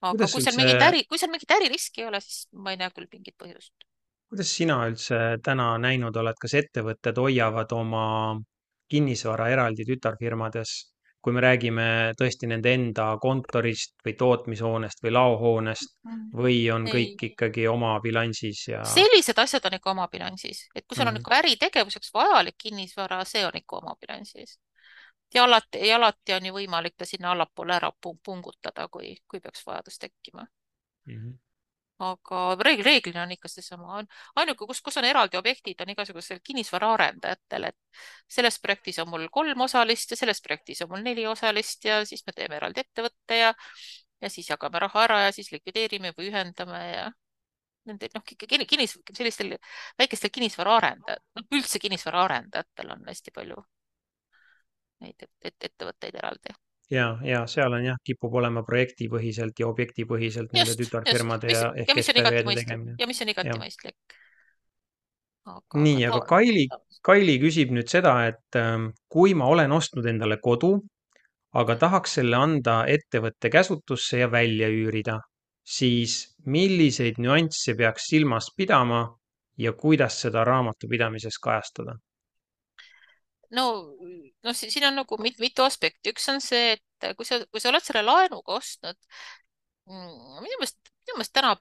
aga 0.01 0.17
kuidas 0.17 0.33
kui 0.33 0.43
seal 0.43 0.55
üldse... 0.55 0.65
mingit 0.65 0.89
äri, 0.89 1.05
kui 1.11 1.23
seal 1.23 1.35
mingit 1.35 1.57
äririski 1.59 2.03
ei 2.03 2.09
ole, 2.09 2.21
siis 2.21 2.49
ma 2.53 2.75
ei 2.75 2.81
näe 2.83 2.91
küll 2.97 3.11
mingit 3.13 3.39
põhjust. 3.43 3.89
kuidas 4.31 4.57
sina 4.59 4.81
üldse 4.91 5.23
täna 5.43 5.71
näinud 5.79 6.17
oled, 6.23 6.39
kas 6.41 6.55
ettevõtted 6.63 7.23
hoiavad 7.23 7.73
oma 7.73 8.05
kinnisvara 8.91 9.49
eraldi 9.55 9.87
tütarfirmades 9.87 10.77
kui 11.27 11.35
me 11.35 11.43
räägime 11.43 11.85
tõesti 12.15 12.47
nende 12.47 12.71
enda 12.77 13.09
kontorist 13.19 13.97
või 14.07 14.13
tootmishoonest 14.15 15.01
või 15.03 15.11
laohoonest 15.17 15.97
mm. 16.07 16.21
või 16.39 16.61
on 16.71 16.87
Ei. 16.87 16.93
kõik 16.93 17.25
ikkagi 17.33 17.65
oma 17.67 17.97
bilansis 18.05 18.61
ja? 18.69 18.85
sellised 18.87 19.41
asjad 19.43 19.67
on 19.67 19.75
ikka 19.81 19.91
oma 19.91 20.07
bilansis, 20.13 20.61
et 20.71 20.87
kui 20.87 20.95
sul 20.95 21.03
on 21.03 21.09
mm 21.09 21.17
-hmm. 21.17 21.25
ikka 21.27 21.41
äritegevuseks 21.41 22.15
vajalik 22.15 22.55
kinnisvara, 22.63 23.25
see 23.25 23.43
on 23.47 23.59
ikka 23.59 23.81
oma 23.81 23.97
bilansis. 24.01 24.61
ja 25.35 25.45
alati, 25.45 25.83
ja 25.89 25.97
alati 25.97 26.39
on 26.39 26.47
ju 26.47 26.55
võimalik 26.55 26.95
ta 26.97 27.05
sinna 27.05 27.33
allapoole 27.33 27.75
ära 27.75 27.91
pungutada, 28.25 28.89
kui, 28.89 29.17
kui 29.29 29.41
peaks 29.41 29.67
vajadus 29.67 29.99
tekkima 29.99 30.47
mm. 31.07 31.15
-hmm 31.17 31.46
aga 31.99 32.41
reegl, 32.61 32.83
reeglina 32.85 33.23
on 33.25 33.33
ikka 33.33 33.49
seesama, 33.49 34.01
ainuke, 34.37 34.67
kus, 34.69 34.81
kus 34.85 34.99
on 35.01 35.07
eraldi 35.09 35.39
objektid, 35.41 35.81
on 35.81 35.93
igasugusel 35.95 36.41
kinnisvaraarendajatel, 36.45 37.69
et 37.71 38.03
selles 38.39 38.59
projektis 38.61 38.99
on 39.03 39.11
mul 39.13 39.29
kolm 39.33 39.61
osalist 39.67 40.13
ja 40.13 40.19
selles 40.21 40.43
projektis 40.45 40.83
on 40.85 40.93
mul 40.93 41.05
neli 41.07 41.27
osalist 41.27 41.85
ja 41.89 42.03
siis 42.05 42.27
me 42.27 42.35
teeme 42.37 42.59
eraldi 42.61 42.85
ettevõtte 42.85 43.41
ja, 43.41 43.55
ja 44.21 44.33
siis 44.33 44.51
jagame 44.51 44.83
raha 44.85 45.05
ära 45.07 45.21
ja 45.27 45.33
siis 45.33 45.53
likvideerime 45.55 46.13
või 46.19 46.29
ühendame 46.33 46.83
ja 46.91 47.07
nende 47.87 48.11
noh, 48.15 48.25
kinnis, 48.69 48.99
sellistel 49.15 49.57
väikestel 49.99 50.35
kinnisvaraarendajatel, 50.35 51.25
noh 51.39 51.59
üldse 51.59 51.81
kinnisvaraarendajatel 51.81 52.93
on 52.97 53.09
hästi 53.09 53.33
palju 53.33 53.65
neid 55.05 55.27
et, 55.27 55.35
et, 55.45 55.57
ettevõtteid 55.71 56.17
eraldi 56.21 56.55
ja, 56.91 57.07
ja 57.25 57.43
seal 57.51 57.73
on 57.73 57.85
jah, 57.85 57.99
kipub 58.05 58.35
olema 58.41 58.63
projektipõhiselt 58.67 59.59
ja 59.61 59.69
objektipõhiselt 59.69 60.55
nende 60.55 60.77
tütarfirmade 60.79 61.51
ja 61.53 61.71
ehk 61.75 61.91
ja 61.93 61.99
mis 61.99 62.11
on 62.13 62.21
igati 62.23 62.45
mõistlik 62.47 63.01
ja 63.01 63.11
mis 63.11 63.23
on 63.23 63.33
igati 63.33 63.59
mõistlik. 63.61 64.19
nii, 65.87 66.05
aga 66.09 66.21
Kaili, 66.29 66.67
Kaili 67.07 67.39
küsib 67.43 67.73
nüüd 67.75 67.91
seda, 67.91 68.17
et 68.31 68.61
ähm, 68.61 68.91
kui 69.09 69.35
ma 69.35 69.51
olen 69.51 69.73
ostnud 69.73 70.07
endale 70.07 70.39
kodu, 70.43 70.77
aga 71.57 71.77
tahaks 71.81 72.19
selle 72.21 72.39
anda 72.39 72.81
ettevõtte 72.91 73.51
käsutusse 73.51 74.23
ja 74.25 74.31
välja 74.31 74.69
üürida, 74.71 75.21
siis 75.63 76.37
milliseid 76.47 77.19
nüansse 77.23 77.75
peaks 77.79 78.11
silmas 78.13 78.51
pidama 78.57 79.07
ja 79.59 79.73
kuidas 79.73 80.21
seda 80.23 80.45
raamatupidamises 80.45 81.39
kajastada? 81.43 81.97
no, 83.51 83.67
no 84.45 84.53
siin 84.53 84.85
on 84.89 85.01
nagu 85.01 85.19
mit, 85.23 85.39
mitu 85.43 85.65
aspekti, 85.65 86.13
üks 86.13 86.29
on 86.33 86.41
see, 86.45 86.77
et 86.77 87.17
kui 87.17 87.29
sa, 87.29 87.41
kui 87.51 87.63
sa 87.63 87.71
oled 87.73 87.85
selle 87.85 88.03
laenuga 88.07 88.59
ostnud, 88.61 88.99
mm, 89.89 90.43
minu 90.45 90.61
meelest, 90.61 90.93
minu 91.07 91.19
meelest 91.19 91.35
täna 91.37 91.57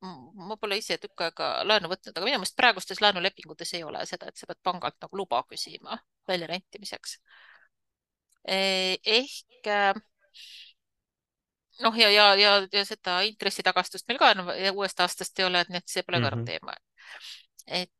ma 0.00 0.56
pole 0.56 0.78
ise 0.80 0.96
tükk 1.00 1.26
aega 1.26 1.50
laenu 1.66 1.90
võtnud, 1.92 2.14
aga 2.14 2.24
minu 2.24 2.40
meelest 2.40 2.56
praegustes 2.56 3.02
laenulepingutes 3.04 3.74
ei 3.76 3.84
ole 3.84 4.04
seda, 4.08 4.30
et 4.30 4.40
sa 4.40 4.48
pead 4.48 4.60
pangalt 4.64 4.96
nagu 5.04 5.20
luba 5.20 5.42
küsima 5.50 5.98
väljarentimiseks. 6.30 7.18
E, 8.48 8.56
ehk 9.04 9.68
noh, 11.84 11.96
ja, 12.00 12.08
ja, 12.10 12.26
ja, 12.40 12.54
ja 12.72 12.84
seda 12.88 13.20
intressitagastust 13.28 14.08
meil 14.08 14.20
ka 14.20 14.32
enam 14.34 14.48
uuest 14.72 15.00
aastast 15.04 15.38
ei 15.40 15.48
ole, 15.48 15.60
et 15.60 15.72
nii 15.72 15.82
et 15.82 15.92
see 15.92 16.04
pole 16.06 16.20
mm 16.20 16.24
-hmm. 16.24 16.30
ka 16.30 16.36
enam 16.36 16.46
teema. 16.46 16.74
et 17.66 17.92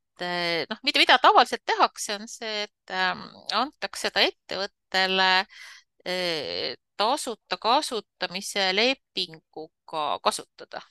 noh, 0.70 0.80
mida, 0.86 1.00
mida 1.02 1.18
tavaliselt 1.22 1.64
tehakse, 1.66 2.16
on 2.20 2.28
see, 2.30 2.64
et 2.66 2.94
ähm, 2.94 3.24
antakse 3.56 4.08
seda 4.08 4.24
ettevõttele 4.26 5.28
äh, 5.40 6.76
tasuta 7.00 7.56
kasutamise 7.60 8.70
lepinguga 8.76 10.04
kasutada. 10.24 10.82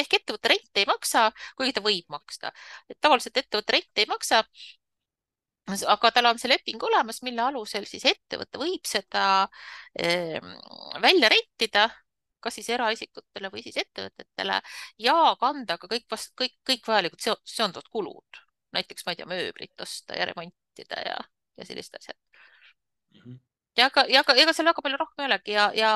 ehk 0.00 0.14
ettevõtte 0.20 0.48
rent 0.52 0.78
ei 0.80 0.86
maksa, 0.88 1.28
kuigi 1.58 1.74
ta 1.76 1.82
võib 1.84 2.06
maksta. 2.08 2.52
et 2.88 2.98
tavaliselt 3.00 3.36
ettevõtte 3.42 3.76
rent 3.76 4.02
ei 4.02 4.06
maksa, 4.10 4.44
aga 5.94 6.10
tal 6.14 6.30
on 6.32 6.38
see 6.40 6.50
leping 6.50 6.82
olemas, 6.82 7.22
mille 7.26 7.42
alusel 7.42 7.86
siis 7.86 8.04
ettevõte 8.10 8.58
võib 8.58 8.86
seda 8.86 9.24
äh, 10.00 10.38
välja 11.02 11.30
rentida 11.34 11.88
kas 12.40 12.58
siis 12.58 12.70
eraisikutele 12.76 13.50
või 13.52 13.64
siis 13.66 13.76
ettevõtetele 13.82 14.60
ja 14.98 15.16
kanda 15.40 15.78
ka 15.78 15.90
kõik, 15.90 16.06
kõik, 16.40 16.56
kõik 16.66 16.88
vajalikud 16.88 17.26
seonduvad 17.44 17.90
kulud. 17.92 18.40
näiteks, 18.72 19.06
ma 19.06 19.12
ei 19.12 19.16
tea, 19.18 19.26
mööblit 19.26 19.82
osta 19.82 20.14
ja 20.14 20.26
remontida 20.30 21.00
ja, 21.06 21.16
ja 21.56 21.64
sellised 21.66 21.96
asjad 21.98 22.16
mm. 22.16 23.22
-hmm 23.22 23.38
ja 23.78 23.90
ka, 23.90 24.04
ja 24.08 24.22
ka, 24.26 24.34
ega 24.34 24.52
seal 24.52 24.68
väga 24.70 24.82
palju 24.84 24.98
rohkem 25.00 25.24
ei 25.24 25.28
olegi 25.30 25.52
ja, 25.52 25.66
ja 25.74 25.90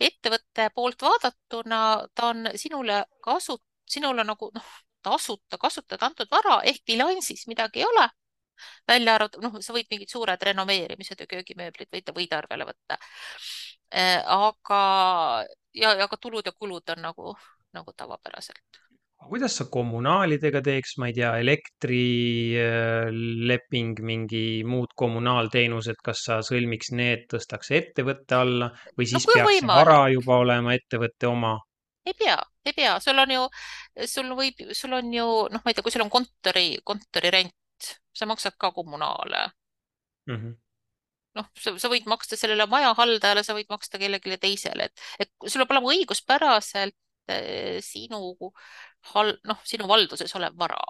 ettevõtte 0.00 0.70
poolt 0.74 1.02
vaadatuna 1.02 1.80
ta 2.14 2.30
on 2.32 2.48
sinule 2.56 3.04
kasu, 3.24 3.58
sinule 3.86 4.24
nagu 4.24 4.50
noh, 4.54 4.70
tasuta 5.02 5.58
kasutada 5.58 6.08
antud 6.08 6.30
vara 6.30 6.60
ehk 6.72 6.84
bilansis 6.86 7.46
midagi 7.46 7.82
ei 7.82 7.86
ole 7.86 8.08
välja 8.88 9.14
arvatud, 9.14 9.42
noh, 9.44 9.58
sa 9.62 9.74
võid 9.76 9.86
mingid 9.92 10.10
suured 10.10 10.42
renoveerimised 10.50 11.20
ja 11.22 11.26
köögimööblid 11.30 11.90
võid, 11.94 12.12
võid 12.16 12.32
arvele 12.34 12.66
võtta. 12.68 12.98
Äh, 13.88 14.20
aga 14.26 15.46
ja, 15.74 15.94
ja 15.96 16.08
ka 16.08 16.16
tulud 16.20 16.46
ja 16.46 16.52
kulud 16.52 16.82
on 16.92 17.02
nagu, 17.02 17.36
nagu 17.72 17.92
tavapäraselt. 17.96 18.80
kuidas 19.28 19.56
sa 19.58 19.64
kommunaalidega 19.64 20.60
teeks, 20.62 20.96
ma 21.00 21.06
ei 21.08 21.14
tea, 21.16 21.38
elektrileping, 21.42 23.98
äh, 23.98 24.04
mingi 24.10 24.64
muud 24.64 24.88
kommunaalteenused, 24.96 25.96
kas 26.04 26.18
sa 26.28 26.42
sõlmiks 26.44 26.92
need, 26.92 27.20
tõstaks 27.32 27.70
ettevõtte 27.80 28.34
alla 28.36 28.70
või 28.96 29.06
siis 29.08 29.26
no, 29.26 29.32
peaks 29.32 29.48
võimalik. 29.48 29.88
vara 29.88 30.08
juba 30.12 30.34
olema 30.44 30.70
ettevõtte 30.76 31.26
oma? 31.32 31.52
ei 32.06 32.14
pea, 32.16 32.38
ei 32.64 32.72
pea, 32.76 33.00
sul 33.04 33.18
on 33.24 33.30
ju, 33.32 33.42
sul 34.06 34.28
võib, 34.36 34.54
sul 34.72 34.92
on 35.00 35.12
ju 35.12 35.26
noh, 35.48 35.60
ma 35.64 35.70
ei 35.72 35.74
tea, 35.74 35.84
kui 35.84 35.92
sul 35.96 36.06
on 36.06 36.12
kontori, 36.12 36.68
kontorirent, 36.84 37.82
sa 38.14 38.26
maksad 38.28 38.52
ka 38.60 38.72
kommunaale 38.76 39.40
mm. 40.28 40.36
-hmm 40.36 40.67
noh, 41.38 41.48
sa 41.64 41.90
võid 41.92 42.08
maksta 42.10 42.38
sellele 42.38 42.66
majahaldajale, 42.70 43.44
sa 43.46 43.56
võid 43.56 43.70
maksta 43.72 44.00
kellelegi 44.00 44.38
teisele, 44.42 44.88
et, 44.90 45.04
et 45.24 45.30
sul 45.46 45.62
peab 45.64 45.76
olema 45.76 45.92
õiguspäraselt 45.94 46.96
eh, 47.34 47.78
sinu 47.84 48.34
hal-, 49.12 49.38
noh, 49.48 49.60
sinu 49.68 49.88
valduses 49.90 50.34
olev 50.38 50.56
vara. 50.58 50.80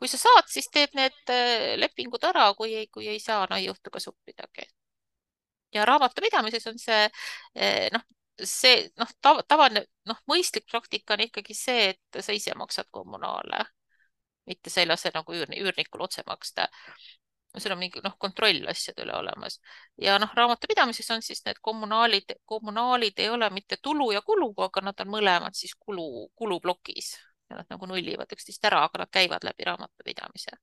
kui 0.00 0.10
sa 0.10 0.18
saad, 0.18 0.48
siis 0.50 0.66
teed 0.74 0.96
need 0.98 1.30
äh, 1.30 1.74
lepingud 1.78 2.24
ära, 2.26 2.48
kui 2.58 2.72
ei, 2.74 2.88
kui 2.90 3.06
ei 3.08 3.20
saa, 3.22 3.46
no 3.50 3.58
ei 3.58 3.68
juhtu 3.68 3.90
ka 3.90 4.00
suppidagi. 4.02 4.66
ja 5.74 5.84
raamatupidamises 5.88 6.66
on 6.66 6.78
see 6.78 7.04
äh, 7.06 7.86
noh, 7.94 8.02
see 8.44 8.88
noh, 9.00 9.10
tavaline 9.22 9.84
noh, 10.08 10.18
mõistlik 10.30 10.66
praktika 10.70 11.14
on 11.16 11.24
ikkagi 11.26 11.54
see, 11.56 11.92
et 11.94 12.22
sa 12.24 12.34
ise 12.36 12.54
maksad 12.58 12.90
kommunaale, 12.90 13.64
mitte 14.48 14.70
sa 14.70 14.82
ei 14.82 14.88
lase 14.90 15.12
nagu 15.14 15.34
üür, 15.36 15.52
üürnikul 15.54 16.02
otse 16.06 16.24
maksta 16.26 16.68
sul 17.60 17.72
on 17.72 17.78
mingi 17.78 18.00
noh, 18.04 18.14
kontroll 18.18 18.64
asjade 18.68 19.04
üle 19.04 19.14
olemas. 19.16 19.58
Ja 20.00 20.16
noh, 20.20 20.30
raamatupidamises 20.34 21.10
on 21.10 21.22
siis 21.22 21.44
need 21.46 21.60
kommunaalid, 21.60 22.36
kommunaalid 22.48 23.20
ei 23.20 23.28
ole 23.30 23.50
mitte 23.50 23.76
tulu 23.82 24.10
ja 24.12 24.22
kulu, 24.22 24.52
aga 24.64 24.86
nad 24.88 25.04
on 25.04 25.12
mõlemad 25.12 25.56
siis 25.58 25.74
kulu, 25.78 26.30
kuluplokis. 26.36 27.12
Ja 27.50 27.60
nad 27.60 27.68
nagu 27.68 27.86
nullivad 27.86 28.32
üksteist 28.32 28.64
ära, 28.64 28.84
aga 28.86 29.04
nad 29.04 29.12
käivad 29.12 29.44
läbi 29.44 29.68
raamatupidamise. 29.68 30.56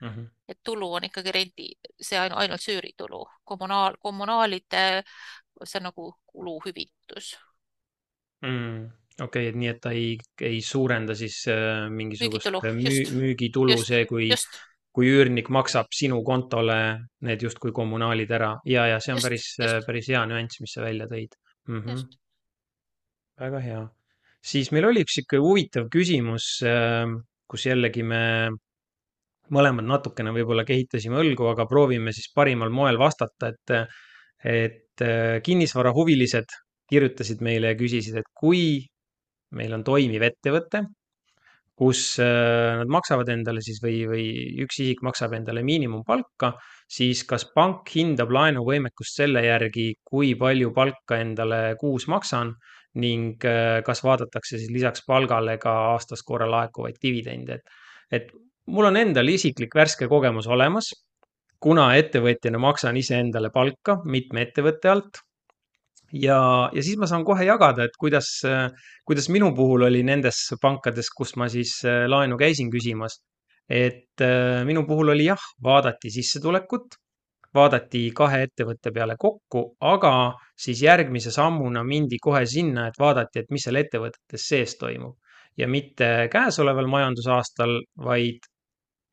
Mm. 0.00 0.08
-hmm. 0.08 0.28
et 0.48 0.58
tulu 0.64 0.94
on 0.94 1.04
ikkagi 1.04 1.32
rendi, 1.32 1.66
see 2.00 2.18
ainu, 2.18 2.36
ainult 2.40 2.60
süüritulu, 2.60 3.26
kommunaal, 3.44 3.98
kommunaalide, 4.00 5.02
see 5.64 5.78
on 5.78 5.84
nagu 5.90 6.14
kuluhüvitus. 6.26 7.36
Mm 8.46 8.88
okei 9.20 9.42
okay,, 9.42 9.48
et 9.48 9.56
nii, 9.56 9.68
et 9.68 9.80
ta 9.80 9.90
ei, 9.90 10.18
ei 10.40 10.60
suurenda 10.64 11.14
siis 11.14 11.42
äh, 11.48 11.90
mingisugust 11.90 12.46
müügitulu, 12.46 12.74
müü, 12.80 13.04
müügitulu, 13.20 13.76
see, 13.84 14.06
kui 14.08 14.30
just 14.30 14.56
kui 14.94 15.10
üürnik 15.10 15.50
maksab 15.54 15.92
sinu 15.94 16.18
kontole 16.26 16.76
need 17.26 17.44
justkui 17.46 17.72
kommunaalid 17.74 18.30
ära 18.34 18.54
ja, 18.66 18.88
ja 18.90 18.98
see 19.02 19.14
on 19.14 19.20
just, 19.20 19.28
päris, 19.28 19.46
päris 19.86 20.10
hea 20.10 20.24
nüanss, 20.26 20.60
mis 20.62 20.74
sa 20.74 20.82
välja 20.82 21.06
tõid 21.10 21.36
mm. 21.68 21.82
-hmm. 21.84 22.02
väga 23.44 23.60
hea. 23.66 23.82
siis 24.42 24.72
meil 24.74 24.88
oli 24.90 25.04
üks 25.06 25.20
sihuke 25.20 25.38
huvitav 25.38 25.86
küsimus, 25.92 26.48
ähm, 26.66 27.20
kus 27.46 27.66
jällegi 27.66 28.02
me 28.02 28.50
mõlemad 29.50 29.86
natukene 29.86 30.32
võib-olla 30.34 30.64
kehitasime 30.66 31.18
õlgu, 31.22 31.48
aga 31.50 31.66
proovime 31.66 32.12
siis 32.14 32.30
parimal 32.34 32.70
moel 32.70 32.98
vastata, 32.98 33.50
et, 33.50 33.72
et 34.44 35.02
äh, 35.02 35.38
kinnisvarahuvilised 35.42 36.54
kirjutasid 36.90 37.42
meile 37.42 37.72
ja 37.72 37.78
küsisid, 37.78 38.16
et 38.18 38.30
kui 38.34 38.80
meil 39.54 39.74
on 39.74 39.84
toimiv 39.86 40.22
ettevõte 40.22 40.84
kus 41.80 42.00
äh, 42.20 42.76
nad 42.76 42.90
maksavad 42.92 43.30
endale 43.32 43.62
siis 43.64 43.78
või, 43.80 44.02
või 44.08 44.24
üks 44.66 44.82
isik 44.84 45.00
maksab 45.06 45.32
endale 45.38 45.62
miinimumpalka, 45.64 46.52
siis 46.90 47.22
kas 47.28 47.46
pank 47.54 47.88
hindab 47.94 48.32
laenuvõimekust 48.36 49.22
selle 49.22 49.46
järgi, 49.46 49.94
kui 50.04 50.34
palju 50.40 50.74
palka 50.76 51.20
endale 51.24 51.62
kuus 51.80 52.04
maksan 52.12 52.52
ning 53.00 53.46
äh, 53.48 53.80
kas 53.86 54.04
vaadatakse 54.04 54.58
siis 54.58 54.74
lisaks 54.74 55.06
palgale 55.08 55.56
ka 55.62 55.72
aastas 55.94 56.24
korra 56.26 56.50
laekuvaid 56.50 57.00
dividende, 57.00 57.60
et, 57.60 57.80
et 58.18 58.34
mul 58.68 58.90
on 58.90 59.00
endal 59.00 59.32
isiklik 59.32 59.72
värske 59.74 60.10
kogemus 60.10 60.50
olemas, 60.52 60.92
kuna 61.60 61.90
ettevõtjana 61.96 62.60
maksan 62.60 62.98
iseendale 63.00 63.48
palka 63.54 64.00
mitme 64.04 64.44
ettevõtte 64.48 64.92
alt 64.92 65.24
ja, 66.12 66.70
ja 66.74 66.82
siis 66.82 66.98
ma 66.98 67.08
saan 67.10 67.24
kohe 67.24 67.44
jagada, 67.46 67.86
et 67.86 67.96
kuidas, 67.98 68.30
kuidas 69.06 69.28
minu 69.32 69.52
puhul 69.56 69.86
oli 69.88 70.02
nendes 70.06 70.42
pankades, 70.62 71.10
kus 71.16 71.36
ma 71.40 71.48
siis 71.52 71.78
äh, 71.86 72.06
laenu 72.10 72.38
käisin 72.38 72.70
küsimas. 72.70 73.20
et 73.70 74.18
äh, 74.20 74.64
minu 74.66 74.82
puhul 74.86 75.12
oli 75.12 75.28
jah, 75.28 75.42
vaadati 75.62 76.10
sissetulekut, 76.10 76.96
vaadati 77.54 78.10
kahe 78.14 78.42
ettevõtte 78.48 78.90
peale 78.90 79.14
kokku, 79.18 79.76
aga 79.80 80.34
siis 80.58 80.82
järgmise 80.82 81.30
sammuna 81.30 81.84
mindi 81.84 82.18
kohe 82.22 82.42
sinna, 82.46 82.88
et 82.88 82.98
vaadati, 82.98 83.44
et 83.44 83.50
mis 83.50 83.62
seal 83.62 83.78
ettevõtetes 83.78 84.48
sees 84.48 84.74
toimub 84.78 85.14
ja 85.58 85.68
mitte 85.68 86.28
käesoleval 86.32 86.90
majandusaastal, 86.90 87.76
vaid 88.04 88.50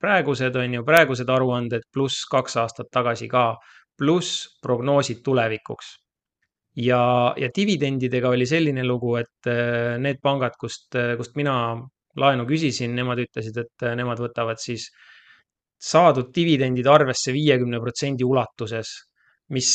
praegused 0.02 0.56
on 0.56 0.74
ju, 0.74 0.84
praegused 0.86 1.30
aruanded 1.30 1.86
pluss 1.94 2.26
kaks 2.32 2.58
aastat 2.58 2.90
tagasi 2.92 3.30
ka, 3.30 3.52
pluss 3.98 4.58
prognoosid 4.62 5.22
tulevikuks 5.26 5.94
ja, 6.78 7.34
ja 7.38 7.50
dividendidega 7.56 8.30
oli 8.30 8.46
selline 8.46 8.86
lugu, 8.86 9.16
et 9.22 9.50
äh, 9.50 9.98
need 10.02 10.22
pangad, 10.24 10.58
kust, 10.60 10.90
äh, 10.96 11.16
kust 11.18 11.36
mina 11.40 11.58
laenu 12.18 12.48
küsisin, 12.50 12.96
nemad 12.98 13.22
ütlesid, 13.26 13.58
et 13.64 13.86
äh, 13.86 13.96
nemad 13.98 14.22
võtavad 14.22 14.62
siis 14.62 14.88
saadud 15.78 16.32
dividendid 16.34 16.88
arvesse 16.90 17.34
viiekümne 17.34 17.80
protsendi 17.82 18.26
ulatuses, 18.26 18.94
mis 19.54 19.70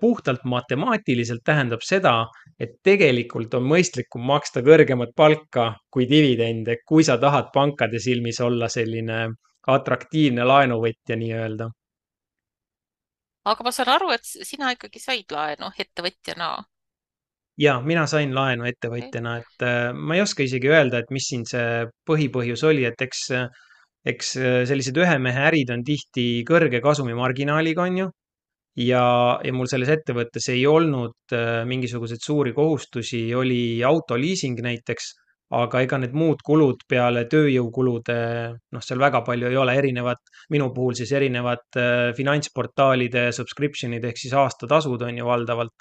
puhtalt 0.00 0.46
matemaatiliselt 0.48 1.44
tähendab 1.46 1.84
seda, 1.86 2.14
et 2.58 2.72
tegelikult 2.82 3.52
on 3.54 3.68
mõistlikum 3.70 4.24
maksta 4.26 4.64
kõrgemat 4.66 5.12
palka 5.14 5.68
kui 5.92 6.08
dividende, 6.10 6.80
kui 6.88 7.04
sa 7.06 7.18
tahad 7.22 7.52
pankade 7.54 8.00
silmis 8.02 8.40
olla 8.42 8.66
selline 8.72 9.28
atraktiivne 9.70 10.48
laenuvõtja 10.48 11.20
nii-öelda 11.20 11.68
aga 13.44 13.66
ma 13.66 13.72
saan 13.74 13.90
aru, 13.96 14.12
et 14.14 14.26
sina 14.26 14.70
ikkagi 14.74 15.02
said 15.02 15.34
laenu 15.34 15.72
ettevõtjana. 15.84 16.52
ja 17.62 17.74
mina 17.84 18.06
sain 18.08 18.32
laenu 18.34 18.64
ettevõtjana, 18.68 19.36
et 19.42 19.66
äh, 19.66 19.90
ma 19.92 20.16
ei 20.16 20.22
oska 20.24 20.44
isegi 20.46 20.70
öelda, 20.70 21.02
et 21.02 21.10
mis 21.10 21.28
siin 21.28 21.44
see 21.48 21.84
põhipõhjus 22.08 22.64
oli, 22.70 22.86
et 22.88 23.02
eks, 23.06 23.28
eks 24.08 24.34
äh, 24.40 24.58
sellised 24.68 24.98
ühe 24.98 25.18
mehe 25.20 25.46
ärid 25.50 25.72
on 25.74 25.84
tihti 25.84 26.26
kõrge 26.48 26.80
kasumimarginaaliga, 26.84 27.88
on 27.88 27.98
ju. 28.04 28.10
ja, 28.80 29.04
ja 29.44 29.52
mul 29.52 29.68
selles 29.68 29.92
ettevõttes 29.92 30.48
ei 30.54 30.64
olnud 30.66 31.36
äh, 31.36 31.62
mingisuguseid 31.68 32.24
suuri 32.24 32.54
kohustusi, 32.56 33.26
oli 33.34 33.82
autoliising 33.84 34.62
näiteks 34.64 35.12
aga 35.52 35.82
ega 35.84 35.98
need 36.00 36.14
muud 36.16 36.40
kulud 36.44 36.84
peale 36.88 37.26
tööjõukulude, 37.30 38.16
noh, 38.72 38.84
seal 38.84 39.00
väga 39.02 39.20
palju 39.26 39.50
ei 39.50 39.58
ole, 39.60 39.76
erinevad, 39.76 40.20
minu 40.54 40.70
puhul 40.74 40.96
siis 40.96 41.12
erinevad 41.18 41.80
äh, 41.80 42.10
finantsportaalide 42.16 43.28
subscription'id 43.36 44.04
ehk 44.08 44.20
siis 44.22 44.36
aastatasud 44.38 45.04
on 45.08 45.18
ju 45.20 45.26
valdavalt. 45.28 45.74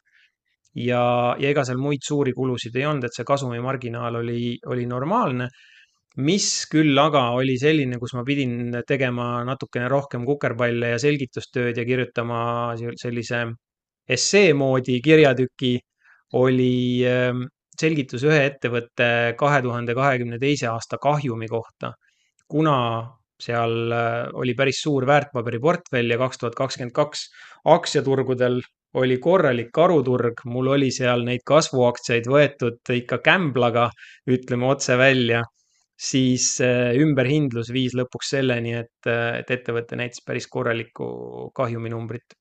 ja, 0.75 1.35
ja 1.39 1.49
ega 1.49 1.63
seal 1.67 1.79
muid 1.79 2.03
suuri 2.07 2.33
kulusid 2.33 2.75
ei 2.79 2.85
olnud, 2.87 3.07
et 3.07 3.15
see 3.15 3.27
kasumimarginaal 3.27 4.21
oli, 4.21 4.57
oli 4.67 4.85
normaalne. 4.87 5.49
mis 6.17 6.67
küll 6.71 6.97
aga 6.99 7.29
oli 7.39 7.55
selline, 7.57 7.97
kus 7.99 8.13
ma 8.17 8.23
pidin 8.27 8.81
tegema 8.87 9.45
natukene 9.47 9.87
rohkem 9.87 10.25
kukerpalle 10.27 10.89
ja 10.91 10.99
selgitustööd 10.99 11.77
ja 11.77 11.85
kirjutama 11.87 12.41
sellise 12.99 13.45
essee 14.09 14.53
moodi 14.53 14.99
kirjatüki, 15.01 15.77
oli 16.33 17.03
ähm, 17.07 17.45
selgitus 17.81 18.23
ühe 18.27 18.43
ettevõtte 18.49 19.07
kahe 19.39 19.61
tuhande 19.65 19.95
kahekümne 19.97 20.39
teise 20.41 20.69
aasta 20.71 20.99
kahjumi 21.01 21.49
kohta, 21.51 21.93
kuna 22.47 22.77
seal 23.41 23.95
äh, 23.95 24.27
oli 24.37 24.53
päris 24.57 24.81
suur 24.85 25.05
väärtpaberiportfell 25.09 26.13
ja 26.13 26.19
kaks 26.21 26.41
tuhat 26.41 26.57
kakskümmend 26.57 26.93
kaks 26.95 27.25
aktsiaturgudel 27.73 28.61
oli 29.01 29.17
korralik 29.23 29.71
karuturg, 29.73 30.43
mul 30.51 30.73
oli 30.73 30.89
seal 30.91 31.23
neid 31.27 31.45
kasvuaktsiaid 31.47 32.27
võetud 32.27 32.91
ikka 32.91 33.21
kämblaga, 33.23 33.87
ütleme 34.27 34.67
otse 34.67 34.97
välja, 34.99 35.41
siis 35.95 36.53
äh, 36.65 36.91
ümberhindlus 36.99 37.71
viis 37.73 37.95
lõpuks 37.97 38.33
selleni, 38.35 38.75
et, 38.83 39.09
äh, 39.09 39.39
et 39.41 39.55
ettevõte 39.57 39.99
näitas 39.99 40.23
päris 40.27 40.49
korralikku 40.51 41.51
kahjuminumbrit. 41.55 42.37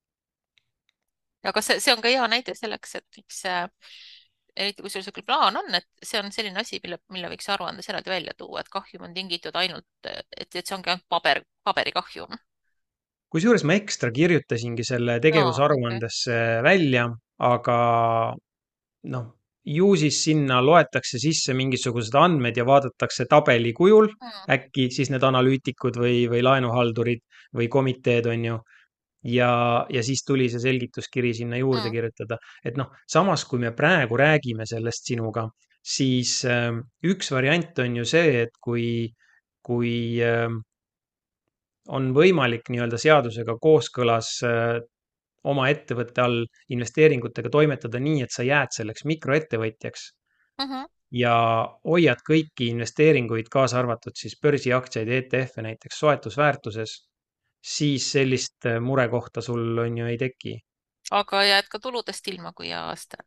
aga 1.46 1.62
see, 1.64 1.80
see 1.80 1.94
on 1.94 2.02
ka 2.04 2.10
hea 2.12 2.26
näide 2.28 2.56
selleks, 2.58 2.98
et 2.98 3.20
miks 3.22 3.44
eriti 4.56 4.82
kui 4.82 4.92
sul 4.92 5.02
niisugune 5.02 5.26
plaan 5.26 5.58
on, 5.60 5.74
et 5.78 5.88
see 6.02 6.20
on 6.20 6.30
selline 6.34 6.60
asi, 6.60 6.80
mille, 6.84 7.00
mille 7.14 7.32
võiks 7.32 7.50
aruandes 7.52 7.88
eraldi 7.90 8.12
välja 8.12 8.36
tuua, 8.38 8.62
et 8.62 8.70
kahjum 8.72 9.08
on 9.08 9.16
tingitud 9.16 9.56
ainult, 9.56 9.88
et, 10.04 10.28
et 10.36 10.60
see 10.60 10.76
ongi 10.76 10.92
ainult 10.92 11.06
paber, 11.08 11.42
paberikahjum. 11.66 12.38
kusjuures 13.30 13.64
ma 13.64 13.76
ekstra 13.78 14.10
kirjutasingi 14.14 14.84
selle 14.86 15.20
tegevusaruandesse 15.22 16.32
no, 16.34 16.46
okay. 16.46 16.64
välja, 16.66 17.04
aga 17.50 17.76
noh, 19.14 19.28
ju 19.64 19.92
siis 19.96 20.18
sinna 20.24 20.60
loetakse 20.64 21.20
sisse 21.20 21.54
mingisugused 21.54 22.16
andmed 22.16 22.56
ja 22.56 22.64
vaadatakse 22.66 23.26
tabeli 23.30 23.72
kujul 23.76 24.08
mm. 24.10 24.44
äkki 24.56 24.88
siis 24.94 25.12
need 25.12 25.24
analüütikud 25.26 26.00
või, 26.00 26.24
või 26.32 26.42
laenuhaldurid 26.42 27.22
või 27.56 27.68
komiteed 27.68 28.26
on 28.30 28.44
ju 28.44 28.58
ja, 29.24 29.86
ja 29.90 30.02
siis 30.02 30.24
tuli 30.26 30.48
see 30.52 30.62
selgituskiri 30.62 31.32
sinna 31.36 31.60
juurde 31.60 31.88
mm. 31.88 31.94
kirjutada, 31.94 32.38
et 32.64 32.78
noh, 32.80 32.92
samas 33.08 33.44
kui 33.48 33.60
me 33.62 33.72
praegu 33.76 34.18
räägime 34.20 34.66
sellest 34.68 35.10
sinuga, 35.12 35.46
siis 35.82 36.40
äh, 36.48 36.72
üks 37.06 37.32
variant 37.34 37.78
on 37.84 38.00
ju 38.00 38.06
see, 38.08 38.44
et 38.44 38.54
kui, 38.62 39.08
kui 39.66 39.92
äh, 40.24 40.48
on 41.90 42.14
võimalik 42.16 42.70
nii-öelda 42.70 43.00
seadusega 43.00 43.56
kooskõlas 43.60 44.38
äh, 44.46 44.78
oma 45.50 45.68
ettevõtte 45.72 46.20
all 46.20 46.40
investeeringutega 46.72 47.52
toimetada 47.52 48.00
nii, 48.00 48.24
et 48.24 48.32
sa 48.32 48.44
jääd 48.44 48.74
selleks 48.76 49.06
mikroettevõtjaks 49.08 50.08
mm. 50.62 50.66
-hmm 50.66 50.88
ja 51.10 51.34
hoiad 51.82 52.20
kõiki 52.22 52.68
investeeringuid, 52.70 53.48
kaasa 53.50 53.80
arvatud 53.80 54.14
siis 54.14 54.36
börsiaktsiaid, 54.38 55.08
ETF-e 55.10 55.64
näiteks 55.66 55.98
soetusväärtuses 55.98 56.92
siis 57.60 58.12
sellist 58.12 58.66
äh, 58.66 58.80
murekohta 58.80 59.42
sul 59.44 59.78
on 59.78 59.98
ju 59.98 60.06
ei 60.06 60.18
teki. 60.18 60.56
aga 61.10 61.44
jääd 61.44 61.68
ka 61.68 61.78
tuludest 61.78 62.28
ilma, 62.28 62.52
kui 62.56 62.68
hea 62.68 62.80
aasta? 62.88 63.22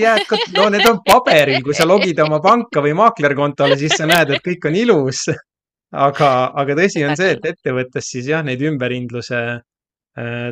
jääd 0.00 0.26
ka, 0.28 0.38
no 0.56 0.68
need 0.70 0.86
on 0.88 1.00
paberil, 1.06 1.62
kui 1.64 1.74
sa 1.74 1.86
logid 1.88 2.18
oma 2.22 2.40
panka 2.44 2.82
või 2.84 2.94
maaklerkontole, 2.98 3.78
siis 3.78 3.96
sa 3.96 4.08
näed, 4.10 4.34
et 4.34 4.44
kõik 4.44 4.66
on 4.68 4.76
ilus. 4.76 5.28
aga, 5.90 6.30
aga 6.62 6.76
tõsi 6.78 7.02
on 7.06 7.16
see, 7.18 7.32
et 7.34 7.46
ettevõttes 7.52 8.10
siis 8.12 8.28
jah, 8.30 8.44
neid 8.46 8.60
ümberhindluse 8.62 9.40
äh, 10.18 10.50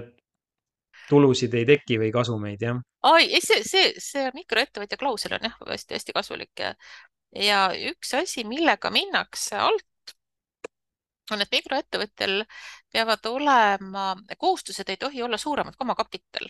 tulusid 1.08 1.54
ei 1.54 1.66
teki 1.68 1.98
või 2.02 2.10
kasumeid, 2.14 2.62
jah. 2.62 2.80
ai, 3.08 3.28
ei 3.28 3.42
see, 3.44 3.62
see, 3.66 3.92
see 4.02 4.30
mikroettevõtja 4.34 4.98
klausel 5.00 5.36
on 5.38 5.46
jah 5.48 5.60
hästi-hästi 5.68 6.16
kasulik 6.16 6.64
ja, 6.64 6.72
ja 7.34 7.60
üks 7.90 8.12
asi, 8.18 8.44
millega 8.48 8.90
minnakse 8.94 9.60
alt, 9.68 9.87
on, 11.32 11.42
et 11.42 11.52
mikroettevõtjal 11.52 12.44
peavad 12.92 13.26
olema, 13.26 14.06
kohustused 14.38 14.88
ei 14.88 14.96
tohi 14.96 15.22
olla 15.22 15.38
suuremad 15.38 15.76
kui 15.76 15.84
omakapital. 15.84 16.48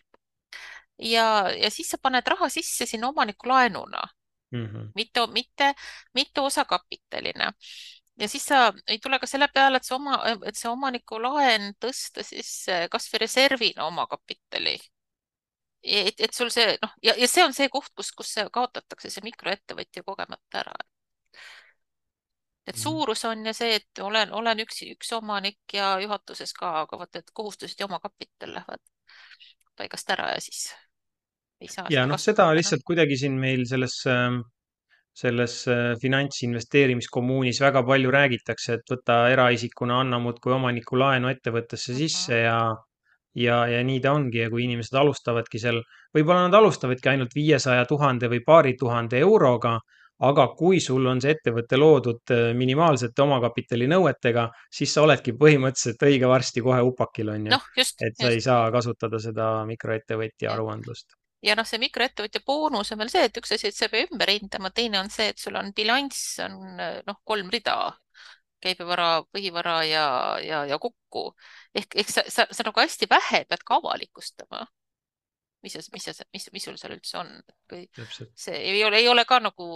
ja, 0.98 1.50
ja 1.62 1.70
siis 1.70 1.90
sa 1.90 1.98
paned 2.02 2.26
raha 2.26 2.48
sisse 2.48 2.86
sinna 2.86 3.08
omaniku 3.08 3.48
laenuna 3.48 4.02
Mm 4.50 4.66
-hmm. 4.66 4.92
mitte, 4.94 5.26
mitte, 5.26 5.74
mitte 6.14 6.40
osakapitalina. 6.40 7.52
ja 8.20 8.28
siis 8.28 8.44
sa 8.44 8.72
ei 8.86 8.98
tule 8.98 9.18
ka 9.18 9.26
selle 9.26 9.48
peale, 9.54 9.76
et 9.76 9.84
see 9.84 9.94
oma, 9.94 10.22
et 10.46 10.56
see 10.56 10.70
omaniku 10.70 11.22
laen 11.22 11.74
tõsta 11.84 12.22
siis 12.22 12.66
kasvõi 12.90 13.18
reservina 13.20 13.84
omakapitali. 13.84 14.78
et, 15.82 16.20
et 16.20 16.34
sul 16.34 16.50
see 16.50 16.78
noh, 16.82 16.92
ja, 17.02 17.14
ja 17.16 17.28
see 17.28 17.44
on 17.44 17.54
see 17.54 17.68
koht, 17.68 17.92
kus, 17.96 18.12
kus 18.12 18.32
see 18.34 18.46
kaotatakse 18.52 19.10
see 19.10 19.22
mikroettevõtja 19.24 20.02
kogemata 20.02 20.58
ära. 20.64 20.74
Et 22.68 22.76
suurus 22.76 23.24
on 23.28 23.46
ja 23.48 23.54
see, 23.56 23.78
et 23.80 24.02
olen, 24.04 24.32
olen 24.36 24.64
üks, 24.64 24.82
üks 24.94 25.12
omanik 25.16 25.74
ja 25.74 25.94
juhatuses 26.02 26.52
ka, 26.56 26.74
aga 26.84 27.00
vot, 27.00 27.16
et 27.16 27.32
kohustused 27.34 27.80
ja 27.80 27.88
omakapital 27.88 28.54
lähevad 28.58 28.84
paigast 29.78 30.10
ära 30.14 30.32
ja 30.34 30.40
siis 30.42 30.68
ei 31.60 31.70
saa 31.72 31.86
ja 31.92 32.06
noh, 32.06 32.20
seda 32.20 32.48
lihtsalt 32.56 32.84
kuidagi 32.86 33.18
siin 33.20 33.38
meil 33.40 33.64
selles, 33.70 34.00
ähm, 34.10 34.42
selles 35.16 35.60
äh, 35.70 35.94
finantsinvesteerimiskommuunis 36.02 37.62
väga 37.64 37.82
palju 37.86 38.12
räägitakse, 38.14 38.78
et 38.78 38.92
võta 38.92 39.22
eraisikuna, 39.32 40.02
anna 40.04 40.20
muudkui 40.22 40.54
omaniku 40.58 41.00
laenu 41.00 41.32
ettevõttesse 41.32 41.92
uh. 41.92 41.96
-huh. 41.96 42.04
sisse 42.04 42.44
ja 42.44 42.60
ja, 43.38 43.66
ja 43.70 43.82
nii 43.84 44.00
ta 44.02 44.12
ongi 44.16 44.40
ja 44.42 44.50
kui 44.50 44.64
inimesed 44.64 44.96
alustavadki 44.98 45.60
seal, 45.62 45.80
võib-olla 46.16 46.48
nad 46.48 46.56
alustavadki 46.58 47.12
ainult 47.12 47.34
viiesaja 47.36 47.84
tuhande 47.86 48.30
või 48.32 48.40
paari 48.46 48.74
tuhande 48.78 49.20
euroga, 49.22 49.78
aga 50.18 50.48
kui 50.58 50.80
sul 50.82 51.06
on 51.06 51.20
see 51.22 51.34
ettevõte 51.36 51.78
loodud 51.78 52.32
äh, 52.34 52.48
minimaalsete 52.58 53.22
omakapitali 53.22 53.86
nõuetega, 53.90 54.48
siis 54.74 54.94
sa 54.94 55.04
oledki 55.06 55.34
põhimõtteliselt 55.38 56.02
õige 56.08 56.30
varsti 56.30 56.64
kohe 56.64 56.80
upakil, 56.86 57.30
on 57.34 57.46
ju. 57.46 57.60
just, 57.78 58.02
et 58.02 58.18
sa 58.18 58.32
ei 58.32 58.40
just. 58.40 58.48
saa 58.48 58.72
kasutada 58.74 59.20
seda 59.22 59.52
mikroettevõtja 59.68 60.52
aruandlust. 60.54 61.14
ja 61.46 61.54
noh, 61.58 61.66
see 61.68 61.78
mikroettevõtja 61.84 62.42
boonus 62.46 62.92
on 62.92 63.02
veel 63.04 63.12
see, 63.14 63.28
et 63.30 63.38
üks 63.42 63.54
asi, 63.54 63.70
et 63.70 63.78
sa 63.78 63.86
ei 63.86 63.94
pea 63.94 64.08
ümber 64.08 64.34
hindama, 64.34 64.72
teine 64.74 65.02
on 65.02 65.12
see, 65.14 65.30
et 65.34 65.38
sul 65.38 65.58
on 65.60 65.70
bilanss 65.76 66.40
on 66.42 66.58
noh, 66.78 67.20
kolm 67.24 67.52
rida, 67.54 67.78
käibevara, 68.62 69.22
põhivara 69.30 69.76
ja, 69.86 70.08
ja, 70.42 70.64
ja 70.66 70.78
kokku 70.82 71.28
ehk, 71.78 71.94
ehk 72.02 72.10
sa, 72.10 72.24
sa, 72.26 72.48
sa 72.50 72.66
nagu 72.66 72.82
hästi 72.82 73.06
vähe 73.10 73.44
pead 73.48 73.62
ka 73.64 73.78
avalikustama. 73.78 74.66
Mis, 75.62 75.78
mis, 75.92 76.08
mis, 76.32 76.48
mis 76.52 76.64
sul 76.68 76.78
seal 76.80 76.94
üldse 76.96 77.18
on, 77.20 77.32
Täpselt. 77.68 78.32
see 78.38 78.58
ei 78.74 78.84
ole, 78.86 79.02
ei 79.02 79.08
ole 79.08 79.24
ka 79.28 79.40
nagu 79.42 79.68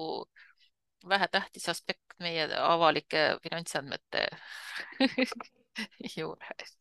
vähetähtis 1.09 1.68
aspekt 1.73 2.14
meie 2.23 2.47
avalike 2.55 3.25
finantsandmete 3.42 4.29
juures 6.16 6.77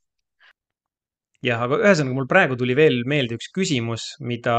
jah, 1.45 1.65
aga 1.65 1.79
ühesõnaga 1.81 2.17
mul 2.17 2.29
praegu 2.29 2.57
tuli 2.59 2.75
veel 2.77 3.01
meelde 3.09 3.37
üks 3.39 3.49
küsimus, 3.55 4.11
mida, 4.21 4.57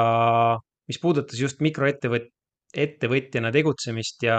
mis 0.90 0.98
puudutas 1.02 1.38
just 1.40 1.62
mikroettevõt-, 1.64 2.32
ettevõtjana 2.72 3.52
tegutsemist 3.54 4.24
ja, 4.26 4.38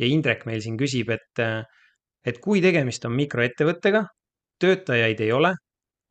ja 0.00 0.08
Indrek 0.10 0.44
meil 0.48 0.62
siin 0.64 0.78
küsib, 0.80 1.12
et, 1.14 1.44
et 2.24 2.40
kui 2.42 2.62
tegemist 2.64 3.04
on 3.06 3.14
mikroettevõttega, 3.18 4.04
töötajaid 4.62 5.20
ei 5.20 5.30
ole, 5.34 5.54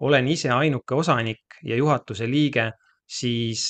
olen 0.03 0.27
ise 0.27 0.51
ainuke 0.53 0.95
osanik 0.95 1.59
ja 1.63 1.77
juhatuse 1.79 2.27
liige, 2.29 2.69
siis 3.13 3.65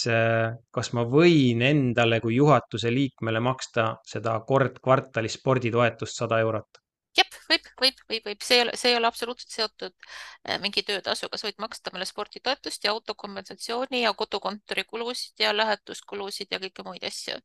kas 0.71 0.93
ma 0.95 1.03
võin 1.09 1.63
endale 1.67 2.21
kui 2.23 2.37
juhatuse 2.37 2.91
liikmele 2.93 3.41
maksta 3.43 3.89
seda 4.07 4.37
kord 4.47 4.79
kvartalis 4.83 5.35
sporditoetust 5.39 6.23
sada 6.23 6.39
eurot? 6.45 6.83
jah, 7.17 7.35
võib, 7.49 7.67
võib, 7.81 7.99
võib, 8.09 8.25
võib, 8.29 8.45
see 8.45 8.57
ei 8.59 8.63
ole, 8.65 8.73
see 8.79 8.91
ei 8.91 8.97
ole 8.97 9.09
absoluutselt 9.09 9.53
seotud 9.53 9.93
äh, 9.93 10.57
mingi 10.63 10.83
töötasuga, 10.87 11.37
sa 11.37 11.47
võid 11.49 11.61
maksta 11.61 11.93
meile 11.93 12.07
sporditoetust 12.09 12.87
ja 12.87 12.93
autokompensatsiooni 12.95 14.03
ja 14.03 14.13
kodukontori 14.17 14.85
kulusid 14.89 15.45
ja 15.45 15.53
lähetuskulusid 15.55 16.53
ja 16.53 16.61
kõiki 16.63 16.85
muid 16.87 17.05
asju. 17.07 17.37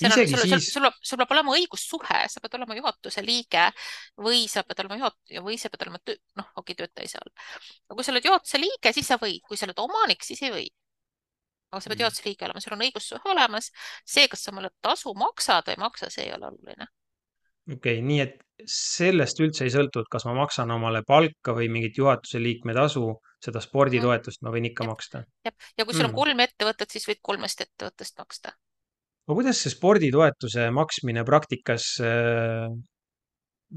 seal 0.00 0.14
on, 0.14 0.16
sul, 0.16 0.44
siis, 0.46 0.68
sul, 0.72 0.86
sul, 0.86 0.90
sul 1.10 1.20
peab 1.20 1.34
olema 1.36 1.56
õigussuhe, 1.58 2.22
sa 2.32 2.42
pead 2.42 2.56
olema 2.58 2.78
juhatuse 2.78 3.24
liige 3.26 3.68
või 4.28 4.46
sa 4.50 4.64
pead 4.64 4.84
olema 4.84 5.00
juhat- 5.02 5.40
või 5.44 5.58
sa 5.60 5.70
pead 5.72 5.86
olema 5.86 6.00
töö, 6.00 6.16
noh, 6.40 6.48
okei 6.56 6.72
okay,, 6.72 6.80
töötaja 6.80 7.08
ei 7.08 7.12
saa 7.12 7.24
olla. 7.26 7.50
aga 7.90 7.98
kui 7.98 8.06
sa 8.06 8.14
oled 8.14 8.30
juhatuse 8.30 8.62
liige, 8.62 8.94
siis 8.96 9.12
sa 9.12 9.20
võid, 9.20 9.42
kui 9.48 9.60
sa 9.60 9.68
oled 9.68 9.84
omanik, 9.84 10.24
siis 10.24 10.40
ei 10.48 10.54
või 10.54 10.70
aga 11.72 11.80
sa 11.80 11.90
pead 11.90 11.98
mm. 11.98 12.04
juhatuse 12.04 12.26
liige 12.28 12.48
olema, 12.48 12.62
sul 12.62 12.76
on 12.76 12.86
õigussuhe 12.86 13.32
olemas. 13.34 13.70
see, 14.04 14.28
kas 14.28 14.44
sa 14.44 14.54
mulle 14.54 14.70
tasu 14.84 15.14
maksad 15.18 15.68
või 15.68 15.78
ei 15.78 15.84
maksa, 15.86 16.10
see 16.12 16.28
ei 16.28 16.36
ole 16.36 16.52
oluline 16.52 16.92
okei 17.70 17.98
okay,, 17.98 18.06
nii 18.06 18.20
et 18.24 18.38
sellest 18.68 19.40
üldse 19.42 19.66
ei 19.66 19.72
sõltu, 19.74 20.02
et 20.02 20.10
kas 20.10 20.26
ma 20.28 20.34
maksan 20.36 20.70
omale 20.74 21.02
palka 21.06 21.54
või 21.56 21.68
mingit 21.72 21.98
juhatuse 21.98 22.40
liikme 22.42 22.74
tasu, 22.76 23.08
seda 23.42 23.62
sporditoetust 23.62 24.42
ma 24.46 24.52
võin 24.54 24.68
ikka 24.70 24.84
jah, 24.84 24.92
maksta. 24.92 25.22
ja 25.46 25.86
kui 25.86 25.94
sul 25.94 26.06
on 26.06 26.12
mm.. 26.12 26.18
kolm 26.18 26.42
ettevõtet, 26.44 26.94
siis 26.94 27.08
võid 27.10 27.22
kolmest 27.22 27.64
ettevõttest 27.64 28.18
maksta. 28.18 28.54
aga 29.26 29.38
kuidas 29.38 29.62
see 29.62 29.74
sporditoetuse 29.74 30.70
maksmine 30.74 31.24
praktikas 31.26 31.94
äh, 32.02 32.68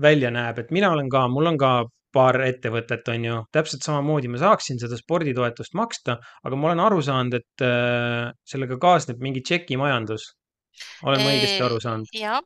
välja 0.02 0.32
näeb, 0.34 0.62
et 0.62 0.74
mina 0.76 0.92
olen 0.94 1.10
ka, 1.10 1.26
mul 1.32 1.54
on 1.54 1.62
ka 1.62 1.72
paar 2.16 2.40
ettevõtet, 2.46 3.12
on 3.12 3.28
ju, 3.28 3.42
täpselt 3.56 3.86
samamoodi 3.86 4.32
ma 4.32 4.40
saaksin 4.42 4.80
seda 4.82 4.98
sporditoetust 5.00 5.76
maksta, 5.78 6.18
aga 6.48 6.60
ma 6.60 6.72
olen 6.72 6.84
aru 6.86 7.02
saanud, 7.06 7.38
et 7.40 7.66
äh, 7.66 8.32
sellega 8.48 8.80
kaasneb 8.82 9.22
mingi 9.24 9.44
tšekimajandus. 9.46 10.32
olen 11.08 11.24
ma 11.24 11.36
õigesti 11.36 11.62
aru 11.66 11.82
saanud? 11.84 12.16
ja, 12.16 12.40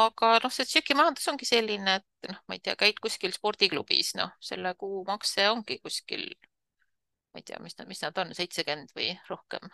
aga 0.00 0.34
noh, 0.42 0.52
see 0.54 0.68
tšekimajandus 0.72 1.32
ongi 1.32 1.48
selline, 1.48 1.96
et 2.00 2.30
noh, 2.30 2.42
ma 2.46 2.58
ei 2.58 2.62
tea, 2.62 2.76
käid 2.78 3.00
kuskil 3.02 3.34
spordiklubis, 3.34 4.14
noh, 4.18 4.34
selle 4.42 4.74
kuumakse 4.78 5.48
ongi 5.54 5.80
kuskil, 5.82 6.28
ma 7.32 7.42
ei 7.42 7.46
tea, 7.46 7.62
mis 7.62 7.78
nad, 7.78 7.90
mis 7.90 8.02
nad 8.02 8.22
on, 8.22 8.34
seitsekümmend 8.38 8.94
või 8.96 9.12
rohkem 9.30 9.70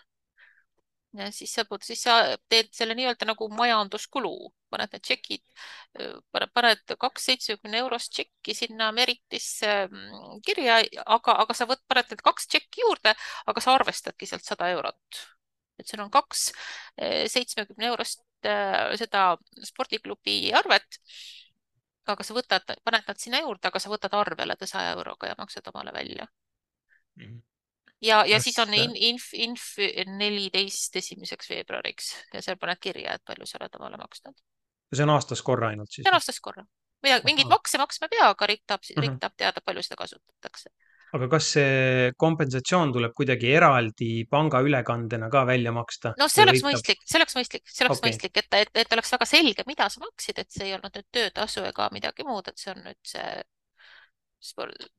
ja 1.19 1.29
siis 1.33 1.53
sa, 1.55 1.65
siis 1.85 2.03
sa 2.07 2.15
teed 2.51 2.71
selle 2.77 2.95
nii-öelda 2.97 3.27
nagu 3.29 3.49
majanduskulu, 3.53 4.33
paned 4.73 4.95
need 4.95 5.05
tšekid, 5.05 5.43
paned 6.57 6.95
kaks 7.05 7.29
seitsmekümne 7.29 7.83
eurost 7.83 8.15
tšekki 8.17 8.55
sinna 8.57 8.89
Meritisse 8.97 9.73
mm, 9.91 10.41
kirja, 10.47 10.81
aga, 11.05 11.37
aga 11.45 11.57
sa 11.57 11.69
võt, 11.69 11.83
paned 11.91 12.13
need 12.13 12.25
kaks 12.25 12.49
tšekki 12.49 12.85
juurde, 12.87 13.15
aga 13.53 13.65
sa 13.65 13.77
arvestadki 13.77 14.29
sealt 14.31 14.49
sada 14.49 14.71
eurot. 14.73 15.23
et 15.81 15.89
sul 15.89 16.01
on 16.05 16.11
kaks 16.13 16.51
seitsmekümne 17.35 17.87
eurost 17.91 18.23
seda 19.01 19.23
spordiklubi 19.69 20.53
arvet. 20.55 21.01
aga 22.07 22.25
sa 22.27 22.35
võtad, 22.35 22.75
paned 22.85 23.05
nad 23.07 23.19
sinna 23.21 23.41
juurde, 23.45 23.69
aga 23.69 23.79
sa 23.79 23.91
võtad 23.93 24.15
arvele 24.19 24.57
saja 24.67 24.97
euroga 24.97 25.29
ja 25.29 25.39
maksad 25.39 25.69
omale 25.73 25.93
välja 25.93 26.27
mm. 27.17 27.25
-hmm 27.25 27.52
ja, 28.03 28.23
ja 28.27 28.39
Kas... 28.39 28.47
siis 28.49 28.59
on 28.63 28.75
in, 28.75 28.95
inf, 29.11 29.31
inf 29.39 29.73
neliteist 30.19 30.97
esimeseks 31.01 31.51
veebruariks 31.53 32.13
ja 32.35 32.45
seal 32.45 32.61
paned 32.61 32.81
kirja, 32.83 33.17
et 33.17 33.25
palju 33.27 33.49
sa 33.49 33.61
oled 33.61 33.81
omale 33.81 34.01
maksnud. 34.03 34.39
see 34.93 35.05
on 35.07 35.15
aastas 35.17 35.43
korra 35.47 35.73
ainult 35.73 35.93
siis? 35.93 36.05
see 36.05 36.13
on 36.13 36.19
aastas 36.19 36.41
korra. 36.45 36.65
midagi, 37.05 37.29
mingeid 37.29 37.53
makse 37.53 37.81
maksma 37.81 38.09
ei 38.09 38.17
pea, 38.17 38.33
aga 38.35 38.49
riik 38.51 38.65
tahab 38.67 38.89
-huh. 38.89 39.05
riik 39.05 39.21
tahab 39.21 39.39
teada, 39.45 39.65
palju 39.65 39.87
seda 39.87 40.01
kasutatakse. 40.03 40.75
aga 41.13 41.29
kas 41.37 41.53
see 41.57 42.13
kompensatsioon 42.25 42.93
tuleb 42.93 43.15
kuidagi 43.17 43.55
eraldi 43.55 44.11
pangaülekandena 44.31 45.31
ka 45.31 45.47
välja 45.47 45.73
maksta? 45.73 46.15
no 46.19 46.29
see 46.29 46.47
oleks 46.47 46.67
mõistlik, 46.67 47.03
see 47.07 47.19
oleks 47.23 47.39
mõistlik, 47.39 47.67
see 47.69 47.87
oleks 47.87 47.99
okay. 47.99 48.11
mõistlik, 48.11 48.39
et, 48.43 48.61
et, 48.67 48.77
et 48.85 48.99
oleks 48.99 49.13
väga 49.19 49.31
selge, 49.37 49.67
mida 49.67 49.89
sa 49.89 50.05
maksid, 50.05 50.39
et 50.39 50.51
see 50.51 50.71
ei 50.71 50.79
olnud 50.79 50.99
nüüd 50.99 51.11
töötasu 51.19 51.67
ega 51.71 51.91
midagi 51.93 52.27
muud, 52.27 52.49
et 52.49 52.59
see 52.59 52.75
on 52.75 52.83
nüüd 52.89 53.03
see 53.15 53.43
sport, 54.43 54.91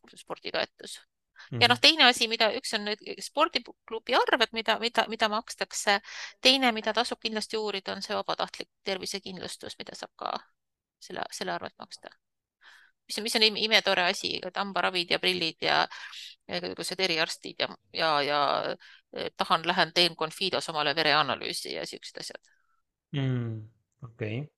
sporditoetus 1.43 1.61
ja 1.61 1.67
noh, 1.67 1.75
mhm. 1.75 1.81
teine 1.81 2.07
asi, 2.09 2.27
mida 2.27 2.49
üks 2.57 2.73
on 2.77 2.85
nüüd 2.87 3.03
spordiklubi 3.21 4.15
arved, 4.17 4.53
mida, 4.53 4.77
mida, 4.79 5.05
mida 5.09 5.29
makstakse. 5.29 5.99
teine, 6.41 6.71
mida 6.71 6.93
tasub 6.93 7.21
kindlasti 7.21 7.57
uurida, 7.57 7.93
on 7.93 8.01
see 8.01 8.15
vabatahtlik 8.15 8.69
tervisekindlustus, 8.83 9.77
mida 9.79 9.95
saab 9.95 10.13
ka 10.15 10.33
selle, 10.99 11.25
selle 11.31 11.51
arvelt 11.51 11.75
maksta. 11.79 12.09
mis 13.07 13.17
on, 13.17 13.23
mis 13.23 13.35
on 13.35 13.43
imetore 13.43 14.03
asi, 14.07 14.39
et 14.47 14.57
hambaravid 14.57 15.11
ja 15.11 15.19
prillid 15.19 15.61
ja 15.61 15.87
igasugused 16.47 16.99
eriarstid 16.99 17.59
ja, 17.59 17.69
ja, 17.93 18.21
ja 18.23 18.39
tahan, 19.37 19.67
lähen, 19.67 19.93
teen 19.93 20.15
Confidos 20.15 20.69
omale 20.69 20.95
vereanalüüsi 20.95 21.73
ja 21.73 21.85
siuksed 21.87 22.19
asjad 22.19 22.49
mm,. 23.15 23.59
okei 24.03 24.39
okay.. 24.39 24.49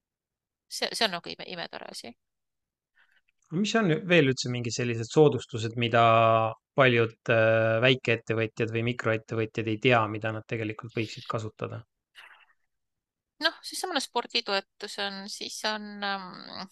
see, 0.69 0.89
see 0.93 1.05
on 1.05 1.17
nagu 1.17 1.29
ime, 1.29 1.45
imetore 1.53 1.89
asi 1.91 2.13
mis 3.53 3.75
on 3.77 3.91
veel 4.09 4.31
üldse 4.31 4.49
mingid 4.49 4.73
sellised 4.73 5.11
soodustused, 5.11 5.75
mida 5.77 6.05
paljud 6.75 7.33
äh, 7.33 7.81
väikeettevõtjad 7.83 8.71
või 8.75 8.85
mikroettevõtjad 8.91 9.67
ei 9.71 9.77
tea, 9.81 10.01
mida 10.11 10.31
nad 10.35 10.47
tegelikult 10.47 10.95
võiksid 10.95 11.27
kasutada? 11.29 11.83
noh, 13.43 13.55
seesamane 13.67 13.99
sporditoetus 13.99 14.99
on, 15.03 15.25
siis 15.31 15.57
on 15.67 15.87
ähm, 16.07 16.67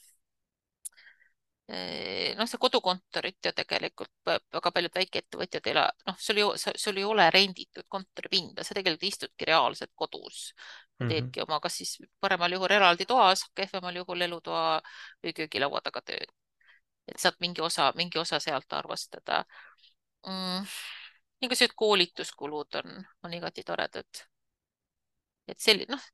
noh, 2.37 2.47
see 2.49 2.59
kodukontorit 2.59 3.47
ju 3.47 3.51
tegelikult 3.55 4.11
väga 4.27 4.71
paljud 4.75 4.95
väikeettevõtjad 4.99 5.67
ei 5.67 5.73
ela, 5.73 5.85
noh, 6.07 6.17
sul 6.19 6.41
ei, 6.41 6.75
sul 6.85 6.99
ei 6.99 7.05
ole 7.07 7.29
renditud 7.31 7.87
kontoripinda, 7.89 8.63
sa 8.63 8.75
tegelikult 8.75 9.07
istudki 9.09 9.47
reaalselt 9.47 9.91
kodus 9.95 10.51
mm 10.53 11.05
-hmm. 11.05 11.09
teedki 11.09 11.43
oma, 11.45 11.59
kas 11.63 11.77
siis 11.81 11.97
paremal 12.19 12.51
juhul 12.51 12.71
eraldi 12.71 13.05
toas, 13.05 13.45
kehvemal 13.55 13.95
juhul 13.95 14.21
elutoa 14.21 14.81
või 15.23 15.33
köögilaua 15.33 15.81
taga 15.81 16.01
tööd. 16.01 16.31
et 17.07 17.19
saad 17.19 17.35
mingi 17.39 17.61
osa, 17.61 17.91
mingi 17.95 18.17
osa 18.17 18.39
sealt 18.39 18.73
arvestada 18.73 19.43
mm,. 20.27 20.67
igasugused 21.43 21.75
koolituskulud 21.75 22.79
on, 22.81 23.03
on 23.23 23.33
igati 23.33 23.63
toredad. 23.67 24.23
et 25.47 25.59
selline, 25.59 25.95
noh 25.95 26.09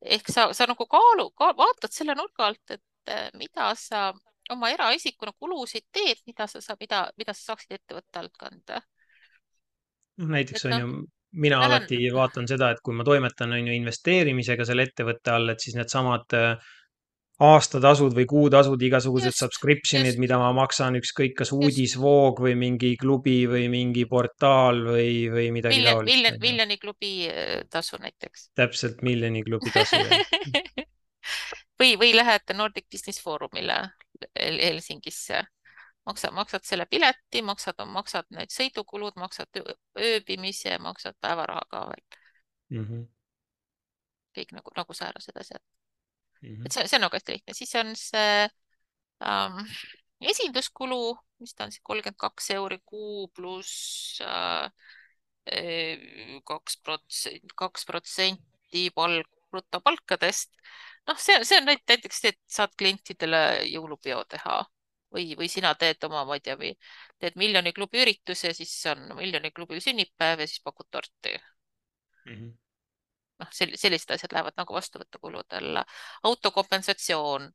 ehk 0.00 0.28
sa, 0.28 0.50
sa 0.52 0.66
nagu 0.68 0.84
kaalu 0.88 1.30
ka,, 1.36 1.54
vaatad 1.56 1.92
selle 1.92 2.14
nurga 2.16 2.50
alt, 2.50 2.64
et 2.70 2.82
et 3.06 3.36
mida 3.38 3.70
sa 3.78 4.10
oma 4.50 4.70
eraisikuna 4.74 5.32
kulusid 5.38 5.86
teed, 5.92 6.20
mida 6.26 6.46
sa 6.50 6.60
saad, 6.60 6.78
mida, 6.80 7.04
mida 7.18 7.34
sa 7.36 7.52
saaksid 7.52 7.78
ettevõtte 7.78 8.20
alt 8.20 8.36
kanda. 8.38 8.80
noh, 10.20 10.28
näiteks 10.34 10.66
on 10.66 10.74
no, 10.74 10.80
ju, 10.80 10.90
mina 11.44 11.60
lähen... 11.60 11.76
alati 11.76 12.00
vaatan 12.14 12.48
seda, 12.50 12.72
et 12.74 12.82
kui 12.84 12.96
ma 12.96 13.06
toimetan, 13.06 13.54
on 13.56 13.70
ju 13.70 13.76
investeerimisega 13.78 14.66
selle 14.68 14.88
ettevõtte 14.88 15.34
all, 15.34 15.54
et 15.54 15.62
siis 15.62 15.78
needsamad 15.78 16.36
äh, 16.36 16.72
aastatasud 17.40 18.12
või 18.16 18.26
kuutasud, 18.28 18.82
igasugused 18.84 19.30
just, 19.30 19.40
subscription'id, 19.40 20.18
mida 20.20 20.36
ma 20.40 20.50
maksan, 20.56 20.98
ükskõik 21.00 21.38
kas 21.38 21.52
uudisvoog 21.56 22.42
või 22.44 22.56
mingi 22.60 22.92
klubi 23.00 23.38
või 23.48 23.70
mingi 23.72 24.04
portaal 24.10 24.82
või, 24.90 25.14
või 25.32 25.46
midagi 25.54 25.78
miljon, 25.78 26.02
taolist. 26.02 26.12
miljon, 26.12 26.36
miljoni 26.42 26.76
klubi 26.82 27.12
äh, 27.30 27.54
tasu 27.72 28.00
näiteks. 28.02 28.50
täpselt, 28.60 29.00
miljoni 29.06 29.44
klubi 29.46 29.72
tasu 29.72 30.02
või, 31.80 31.94
või 32.02 32.12
lähed 32.18 32.52
Nordic 32.58 32.90
Business 32.92 33.24
Forumile 33.24 33.80
Helsingisse, 34.36 35.40
maksad, 36.04 36.36
maksad 36.36 36.68
selle 36.68 36.84
pileti, 36.90 37.40
maksad, 37.40 37.80
maksad 37.88 38.28
need 38.36 38.52
sõidukulud, 38.52 39.16
maksad 39.16 39.62
ööbimise, 39.96 40.76
maksad 40.84 41.16
päevaraha 41.24 41.64
ka 41.72 41.86
veel 41.88 42.06
mm. 42.76 42.84
-hmm. 42.84 43.04
kõik 44.36 44.58
nagu, 44.60 44.76
nagu 44.76 45.00
säärased 45.00 45.40
asjad 45.40 45.64
mm. 46.42 46.48
-hmm. 46.48 46.66
et 46.66 46.72
see, 46.72 46.86
see 46.88 46.98
on 46.98 47.06
nagu 47.06 47.16
hästi 47.16 47.36
lihtne, 47.36 47.56
siis 47.56 47.74
on 47.80 47.96
see 47.96 48.48
ähm, 49.32 49.64
esinduskulu, 50.20 51.02
mis 51.40 51.54
ta 51.54 51.64
on 51.64 51.72
siis 51.74 51.84
kolmkümmend 51.84 52.20
kaks 52.20 52.50
euri 52.56 52.78
kuu 52.84 53.28
pluss 53.34 54.20
äh, 54.20 54.70
kaks 56.46 56.80
protsenti, 56.84 57.54
kaks 57.56 57.86
protsenti 57.88 58.90
palk 58.94 59.30
brutopalkadest 59.50 60.52
noh, 61.08 61.18
see, 61.18 61.38
see 61.44 61.58
on 61.60 61.66
näiteks 61.68 62.24
et 62.30 62.38
saad 62.50 62.74
klientidele 62.78 63.40
jõulupeo 63.70 64.22
teha 64.30 64.60
või, 65.14 65.34
või 65.38 65.48
sina 65.50 65.72
teed 65.78 66.02
oma, 66.06 66.24
ma 66.28 66.38
ei 66.38 66.44
tea, 66.44 66.56
või 66.60 66.72
teed 67.22 67.38
miljoni 67.40 67.72
klubi 67.76 68.02
ürituse, 68.04 68.52
siis 68.56 68.74
on 68.92 69.08
miljoni 69.18 69.50
klubil 69.54 69.82
sünnipäev 69.82 70.44
ja 70.44 70.48
siis 70.50 70.62
pakud 70.64 70.88
torti 70.90 71.34
mm. 71.34 72.34
-hmm. 72.34 72.52
Noh, 73.40 73.50
sellised 73.52 74.14
asjad 74.14 74.32
lähevad 74.36 74.56
nagu 74.60 74.76
vastuvõtukulude 74.76 75.60
alla. 75.60 75.84
autokompensatsioon. 76.30 77.50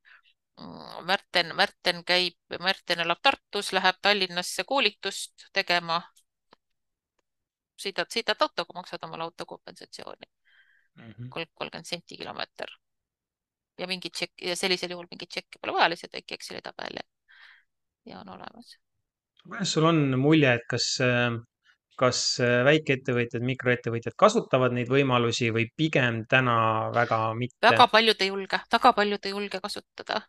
Mm, 0.62 1.06
Märten, 1.08 1.56
Märten 1.56 2.04
käib, 2.08 2.38
Märten 2.60 3.04
elab 3.04 3.20
Tartus, 3.22 3.74
läheb 3.76 4.00
Tallinnasse 4.02 4.64
koolitust 4.64 5.50
tegema. 5.54 6.02
sõidad, 7.82 8.08
sõidad 8.08 8.40
autoga, 8.40 8.74
maksad 8.74 9.04
omale 9.04 9.24
autokompensatsiooni 9.24 10.28
mm 10.96 11.12
-hmm.. 11.12 11.30
kolmkümmend 11.30 11.86
senti 11.86 12.18
kilomeeter 12.18 12.72
ja 13.78 13.88
mingit 13.88 14.14
tšekki 14.14 14.50
ja 14.50 14.56
sellisel 14.56 14.92
juhul 14.96 15.08
mingit 15.12 15.30
tšekki 15.30 15.60
pole 15.62 15.74
vaja, 15.74 15.90
lihtsalt 15.92 16.14
väike 16.14 16.38
Exceli 16.38 16.62
tabel 16.64 17.00
ja, 17.00 17.06
ja 18.06 18.20
on 18.20 18.30
olemas. 18.38 18.78
kuidas 19.44 19.74
sul 19.74 19.90
on 19.92 20.20
mulje, 20.20 20.54
et 20.54 20.68
kas, 20.70 20.88
kas 22.00 22.22
väikeettevõtjad, 22.42 23.44
mikroettevõtjad 23.46 24.16
kasutavad 24.20 24.76
neid 24.76 24.92
võimalusi 24.92 25.52
või 25.56 25.68
pigem 25.76 26.24
täna 26.30 26.56
väga 26.96 27.20
mitte? 27.38 27.62
väga 27.66 27.90
paljud 27.92 28.22
ei 28.22 28.32
julge, 28.32 28.62
väga 28.72 28.94
paljud 28.98 29.30
ei 29.30 29.36
julge 29.36 29.62
kasutada 29.64 30.22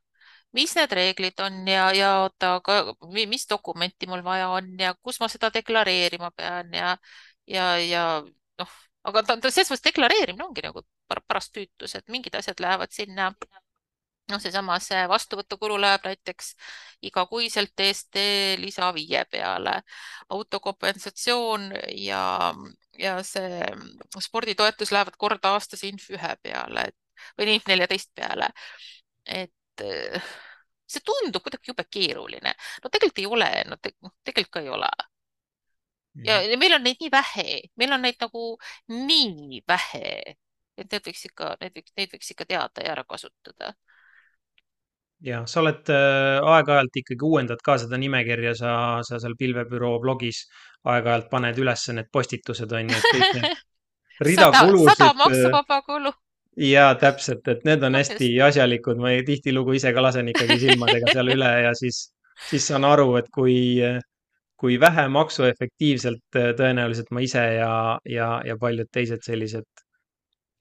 mis 0.56 0.74
need 0.78 0.92
reeglid 0.92 1.40
on 1.44 1.60
ja, 1.68 1.90
ja 1.94 2.10
oota, 2.24 2.56
mis 3.28 3.46
dokumenti 3.50 4.06
mul 4.06 4.24
vaja 4.24 4.48
on 4.54 4.72
ja 4.80 4.94
kus 5.02 5.20
ma 5.20 5.28
seda 5.28 5.50
deklareerima 5.54 6.30
pean 6.36 6.72
ja, 6.74 6.96
ja, 7.46 7.66
ja 7.82 8.04
noh, 8.58 8.76
aga 9.10 9.22
ta, 9.26 9.36
ta 9.42 9.50
selles 9.50 9.72
mõttes 9.72 9.88
deklareerimine 9.90 10.46
ongi 10.46 10.64
nagu 10.66 10.84
paras 11.08 11.50
tüütus, 11.54 11.94
et 11.98 12.08
mingid 12.12 12.34
asjad 12.38 12.60
lähevad 12.62 12.94
sinna 12.94 13.30
noh, 14.30 14.40
seesama 14.42 14.78
see 14.82 15.02
vastuvõtukulu 15.10 15.78
läheb 15.80 16.06
näiteks 16.08 16.52
igakuiselt 17.06 17.72
DST 17.78 18.24
lisa 18.62 18.90
viie 18.96 19.24
peale, 19.30 19.80
autokompensatsioon 20.34 21.70
ja, 22.02 22.22
ja 22.98 23.16
see 23.26 23.62
sporditoetus 24.28 24.92
lähevad 24.94 25.18
kord 25.18 25.44
aastas 25.52 25.84
inf 25.88 26.08
ühe 26.10 26.36
peale 26.42 26.88
või 27.38 27.56
inf 27.56 27.68
neljateist 27.70 28.12
peale. 28.14 28.50
et 29.26 29.84
see 30.86 31.02
tundub 31.04 31.42
kuidagi 31.42 31.70
jube 31.72 31.84
keeruline. 31.90 32.54
no 32.82 32.90
tegelikult 32.90 33.18
ei 33.22 33.26
ole, 33.26 33.50
no 33.68 33.76
te, 33.82 33.92
tegelikult 34.24 34.52
ka 34.58 34.64
ei 34.64 34.72
ole 34.72 34.90
ja, 36.24 36.42
ja 36.42 36.58
meil 36.58 36.74
on 36.76 36.84
neid 36.86 37.00
nii 37.00 37.10
vähe, 37.12 37.60
meil 37.80 37.92
on 37.96 38.02
neid 38.04 38.20
nagu 38.22 38.44
nii 38.92 39.60
vähe, 39.68 40.12
et 40.76 40.92
need 40.92 41.08
võiks 41.08 41.26
ikka, 41.28 41.52
need 41.60 41.76
võiks, 41.76 41.92
neid 41.98 42.14
võiks 42.14 42.32
ikka 42.34 42.46
teada 42.48 42.84
ja 42.84 42.94
ära 42.96 43.04
kasutada. 43.08 43.74
Ja 45.24 45.42
sa 45.48 45.60
oled 45.62 45.90
äh, 45.92 46.38
aeg-ajalt 46.44 46.98
ikkagi 47.00 47.24
uuendad 47.24 47.62
ka 47.64 47.76
seda 47.80 47.98
nimekirja, 48.00 48.54
sa, 48.58 48.72
sa 49.06 49.20
seal 49.22 49.36
pilvebüroo 49.38 49.98
blogis 50.02 50.44
aeg-ajalt 50.84 51.30
paned 51.30 51.60
üles 51.62 51.86
need 51.96 52.10
postitused 52.12 52.72
on 52.72 52.92
ju, 52.92 52.98
et 52.98 53.08
kõik 53.14 53.38
need 53.38 53.62
rida 54.28 54.50
kulusid. 54.58 54.92
sada 54.96 55.12
maksuvaba 55.22 55.80
kulu. 55.86 56.12
ja 56.66 56.90
täpselt, 57.00 57.48
et 57.48 57.64
need 57.68 57.86
on 57.86 57.96
hästi 57.98 58.28
asjalikud, 58.48 59.00
ma 59.00 59.14
tihtilugu 59.26 59.78
ise 59.78 59.92
ka 59.96 60.04
lasen 60.04 60.28
ikkagi 60.32 60.60
silmadega 60.66 61.16
seal 61.16 61.32
üle 61.32 61.54
ja 61.68 61.72
siis, 61.78 62.02
siis 62.50 62.68
saan 62.68 62.84
aru, 62.88 63.14
et 63.20 63.32
kui, 63.32 63.56
kui 64.60 64.78
vähe 64.80 65.08
maksuefektiivselt 65.16 66.40
tõenäoliselt 66.60 67.10
ma 67.12 67.24
ise 67.24 67.48
ja, 67.56 67.72
ja, 68.04 68.30
ja 68.44 68.60
paljud 68.60 68.92
teised 68.92 69.24
sellised 69.24 69.68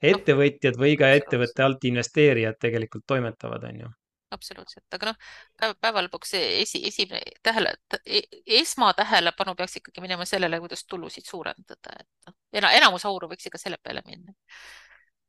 ettevõtjad 0.06 0.76
või 0.80 0.96
ka 1.00 1.12
ettevõtte 1.18 1.63
alt 1.63 1.86
investeerijad 1.88 2.60
tegelikult 2.62 3.06
toimetavad, 3.08 3.63
on 3.72 3.86
ju 3.86 3.94
absoluutselt, 4.36 4.86
aga 4.98 5.12
noh, 5.12 5.76
päeva 5.82 6.04
lõpuks 6.06 6.36
esi, 6.39 6.84
esimene 6.89 7.36
tähele, 7.43 7.76
e, 8.06 8.24
esmatähelepanu 8.62 9.56
peaks 9.58 9.80
ikkagi 9.82 10.04
minema 10.06 10.28
sellele, 10.30 10.60
kuidas 10.63 10.86
tulusid 10.89 11.28
suurendada, 11.30 12.00
et 12.00 12.34
noh, 12.62 12.71
enamus 12.71 13.06
auru 13.10 13.32
võiks 13.32 13.50
ikka 13.50 13.62
selle 13.62 13.82
peale 13.84 14.04
minna 14.08 14.36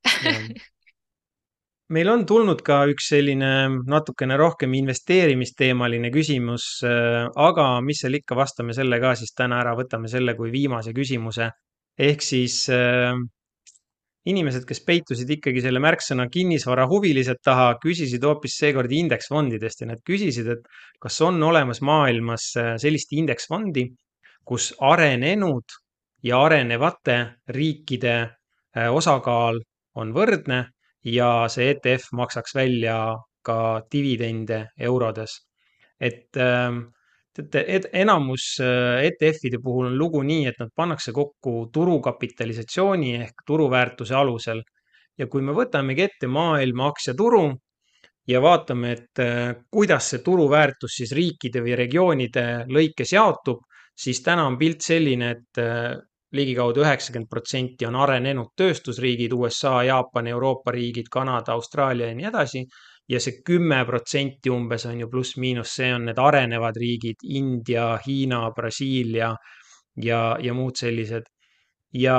meil 1.94 2.10
on 2.10 2.24
tulnud 2.26 2.62
ka 2.66 2.80
üks 2.90 3.10
selline 3.12 3.50
natukene 3.86 4.38
rohkem 4.40 4.74
investeerimisteemaline 4.78 6.10
küsimus, 6.14 6.66
äh, 6.86 7.26
aga 7.30 7.68
mis 7.86 8.02
seal 8.02 8.18
ikka, 8.18 8.38
vastame 8.38 8.74
selle 8.76 8.98
ka 9.02 9.14
siis 9.18 9.34
täna 9.36 9.60
ära, 9.62 9.76
võtame 9.78 10.10
selle 10.10 10.34
kui 10.38 10.50
viimase 10.54 10.94
küsimuse. 10.96 11.50
ehk 11.98 12.22
siis 12.22 12.66
äh, 12.68 13.14
inimesed, 14.26 14.64
kes 14.66 14.80
peitusid 14.86 15.30
ikkagi 15.36 15.62
selle 15.64 15.80
märksõna 15.82 16.26
kinnisvarahuvilised 16.32 17.40
taha, 17.46 17.68
küsisid 17.82 18.24
hoopis 18.26 18.56
seekord 18.60 18.92
indeksfondidest 18.92 19.84
ja 19.84 19.90
nad 19.92 20.02
küsisid, 20.06 20.50
et 20.50 20.66
kas 21.02 21.20
on 21.26 21.42
olemas 21.42 21.82
maailmas 21.84 22.48
äh, 22.58 22.74
sellist 22.82 23.14
indeksfondi, 23.14 23.86
kus 24.46 24.72
arenenud 24.80 25.78
ja 26.26 26.42
arenevate 26.46 27.18
riikide 27.54 28.16
äh, 28.22 28.90
osakaal 28.90 29.60
on 29.96 30.12
võrdne 30.14 30.64
ja 31.06 31.30
see 31.52 31.70
ETF 31.74 32.10
maksaks 32.18 32.54
välja 32.58 32.98
ka 33.46 33.58
dividende 33.92 34.66
eurodes. 34.78 35.42
et 36.00 36.36
ähm, 36.36 36.82
teate, 37.36 37.88
enamus 37.92 38.56
äh, 38.60 39.04
ETF-ide 39.10 39.60
puhul 39.62 39.90
on 39.90 39.98
lugu 39.98 40.22
nii, 40.22 40.46
et 40.50 40.58
nad 40.60 40.72
pannakse 40.74 41.12
kokku 41.12 41.68
turukapitalisatsiooni 41.72 43.14
ehk 43.20 43.46
turuväärtuse 43.46 44.14
alusel. 44.14 44.62
ja 45.18 45.26
kui 45.32 45.40
me 45.40 45.52
võtamegi 45.56 46.02
ette 46.04 46.28
maailma 46.28 46.90
aktsiaturu 46.90 47.46
ja 48.28 48.40
vaatame, 48.42 48.90
et 48.92 49.22
äh, 49.22 49.54
kuidas 49.70 50.10
see 50.10 50.20
turuväärtus 50.24 50.98
siis 51.00 51.14
riikide 51.16 51.62
või 51.64 51.76
regioonide 51.78 52.66
lõikes 52.68 53.14
jaotub, 53.14 53.62
siis 53.96 54.20
täna 54.22 54.44
on 54.46 54.58
pilt 54.58 54.84
selline, 54.84 55.30
et 55.30 55.62
äh, 55.62 55.94
ligikaudu 56.36 56.82
üheksakümmend 56.84 57.30
protsenti 57.30 57.86
on 57.86 57.96
arenenud 57.96 58.52
tööstusriigid, 58.58 59.32
USA, 59.32 59.78
Jaapan, 59.86 60.26
Euroopa 60.34 60.74
riigid, 60.74 61.08
Kanada, 61.10 61.54
Austraalia 61.54 62.10
ja 62.10 62.18
nii 62.18 62.28
edasi 62.28 62.64
ja 63.08 63.20
see 63.22 63.40
kümme 63.46 63.84
protsenti 63.86 64.50
umbes 64.50 64.86
on 64.90 65.00
ju 65.00 65.08
pluss-miinus, 65.10 65.76
see 65.78 65.92
on 65.94 66.08
need 66.08 66.18
arenevad 66.18 66.78
riigid, 66.80 67.22
India, 67.38 67.92
Hiina, 68.06 68.50
Brasiilia 68.56 69.30
ja, 70.02 70.20
ja 70.42 70.54
muud 70.54 70.76
sellised. 70.76 71.30
ja 71.94 72.18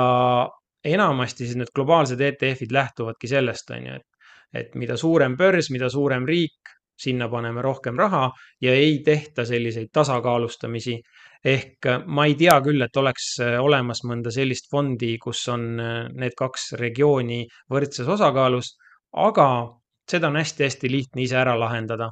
enamasti 0.84 1.46
siis 1.46 1.58
need 1.58 1.70
globaalsed 1.74 2.20
ETF-id 2.20 2.72
lähtuvadki 2.72 3.28
sellest, 3.28 3.70
on 3.70 3.86
ju, 3.86 3.94
et, 3.98 4.32
et 4.60 4.74
mida 4.80 4.96
suurem 4.96 5.36
börs, 5.36 5.70
mida 5.70 5.90
suurem 5.92 6.26
riik, 6.26 6.72
sinna 6.98 7.28
paneme 7.30 7.62
rohkem 7.62 7.98
raha 7.98 8.24
ja 8.60 8.74
ei 8.74 8.98
tehta 9.04 9.44
selliseid 9.46 9.92
tasakaalustamisi. 9.92 10.98
ehk 11.44 11.86
ma 12.06 12.24
ei 12.26 12.34
tea 12.34 12.56
küll, 12.60 12.82
et 12.82 12.96
oleks 12.96 13.36
olemas 13.60 14.00
mõnda 14.04 14.32
sellist 14.34 14.66
fondi, 14.70 15.12
kus 15.22 15.44
on 15.48 15.76
need 15.78 16.34
kaks 16.36 16.72
regiooni 16.80 17.44
võrdses 17.70 18.08
osakaalus, 18.08 18.72
aga 19.14 19.77
seda 20.10 20.28
on 20.28 20.36
hästi-hästi 20.40 20.90
lihtne 20.90 21.22
ise 21.22 21.36
ära 21.36 21.58
lahendada. 21.58 22.10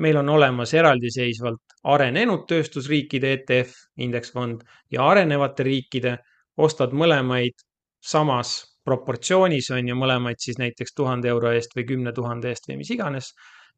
meil 0.00 0.16
on 0.16 0.28
olemas 0.28 0.72
eraldiseisvalt 0.74 1.74
arenenud 1.84 2.46
tööstusriikide 2.48 3.32
ETF 3.32 3.74
indeksfond 4.00 4.62
ja 4.90 5.04
arenevate 5.04 5.62
riikide, 5.62 6.16
ostad 6.56 6.94
mõlemaid 6.96 7.60
samas 8.00 8.54
proportsioonis 8.84 9.70
on 9.76 9.88
ju 9.88 9.96
mõlemaid 9.96 10.40
siis 10.40 10.58
näiteks 10.58 10.94
tuhande 10.96 11.28
euro 11.28 11.52
eest 11.52 11.76
või 11.76 11.86
kümne 11.92 12.12
tuhande 12.16 12.48
eest 12.48 12.68
või 12.68 12.80
mis 12.80 12.90
iganes. 12.90 13.32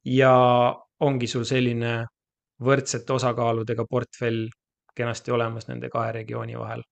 ja 0.04 0.32
ongi 1.00 1.26
sul 1.26 1.44
selline 1.44 2.06
võrdsete 2.62 3.12
osakaaludega 3.12 3.84
portfell 3.90 4.48
kenasti 4.96 5.30
olemas 5.30 5.68
nende 5.68 5.88
kahe 5.90 6.12
regiooni 6.12 6.58
vahel. 6.58 6.82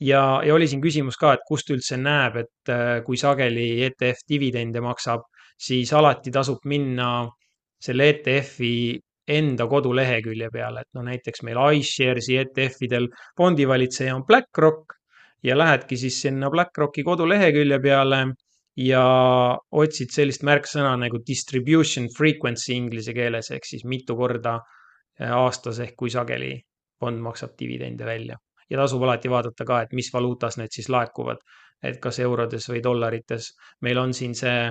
ja, 0.00 0.40
ja 0.46 0.54
oli 0.54 0.68
siin 0.68 0.80
küsimus 0.80 1.16
ka, 1.16 1.32
et 1.32 1.46
kust 1.48 1.70
üldse 1.70 1.96
näeb, 1.96 2.36
et 2.36 2.74
kui 3.04 3.16
sageli 3.16 3.82
ETF 3.84 4.26
dividende 4.28 4.80
maksab, 4.80 5.26
siis 5.60 5.92
alati 5.92 6.32
tasub 6.32 6.64
minna 6.64 7.28
selle 7.80 8.08
ETF-i 8.14 8.98
enda 9.30 9.66
kodulehekülje 9.70 10.48
peale, 10.52 10.82
et 10.82 10.96
no 10.96 11.04
näiteks 11.06 11.44
meil 11.46 11.60
iShares'i 11.78 12.38
ETF-idel 12.40 13.08
fondivalitseja 13.38 14.16
on 14.16 14.24
BlackRock 14.26 14.96
ja 15.46 15.56
lähedki 15.58 15.96
siis 15.96 16.20
sinna 16.22 16.50
BlackRocki 16.50 17.04
kodulehekülje 17.06 17.78
peale 17.80 18.24
ja 18.80 19.04
otsid 19.82 20.12
sellist 20.14 20.44
märksõna 20.46 20.96
nagu 20.98 21.20
distribution 21.26 22.08
frequency 22.16 22.74
inglise 22.74 23.14
keeles 23.16 23.50
ehk 23.54 23.66
siis 23.68 23.84
mitu 23.84 24.16
korda 24.16 24.58
äh, 24.58 25.30
aastas 25.30 25.80
ehk 25.84 25.96
kui 25.96 26.10
sageli 26.10 26.54
fond 27.00 27.20
maksab 27.24 27.56
dividende 27.58 28.06
välja. 28.06 28.36
ja 28.70 28.78
tasub 28.78 29.02
alati 29.02 29.30
vaadata 29.30 29.64
ka, 29.66 29.80
et 29.82 29.92
mis 29.98 30.12
valuutas 30.14 30.56
need 30.56 30.70
siis 30.70 30.86
laekuvad, 30.94 31.40
et 31.82 31.96
kas 31.98 32.20
eurodes 32.22 32.68
või 32.70 32.82
dollarites. 32.82 33.48
meil 33.82 33.98
on 33.98 34.14
siin 34.14 34.34
see 34.34 34.70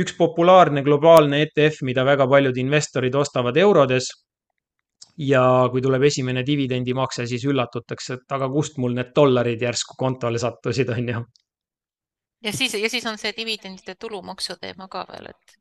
üks 0.00 0.16
populaarne 0.18 0.82
globaalne 0.82 1.42
ETF, 1.46 1.82
mida 1.86 2.04
väga 2.06 2.26
paljud 2.30 2.56
investorid 2.58 3.14
ostavad 3.14 3.56
eurodes 3.56 4.10
ja 5.18 5.42
kui 5.70 5.82
tuleb 5.82 6.02
esimene 6.10 6.42
dividendimakse, 6.46 7.26
siis 7.30 7.44
üllatutakse, 7.46 8.18
et 8.18 8.36
aga 8.36 8.48
kust 8.50 8.78
mul 8.82 8.96
need 8.98 9.12
dollarid 9.14 9.62
järsku 9.62 9.98
kontole 9.98 10.40
sattusid, 10.42 10.90
on 10.90 11.10
ju. 11.12 11.24
ja 12.44 12.52
siis, 12.52 12.74
ja 12.74 12.90
siis 12.90 13.06
on 13.06 13.18
see 13.18 13.32
dividendide 13.36 13.94
tulumaksu 14.00 14.56
teema 14.60 14.88
ka 14.90 15.04
veel, 15.12 15.30
et. 15.30 15.54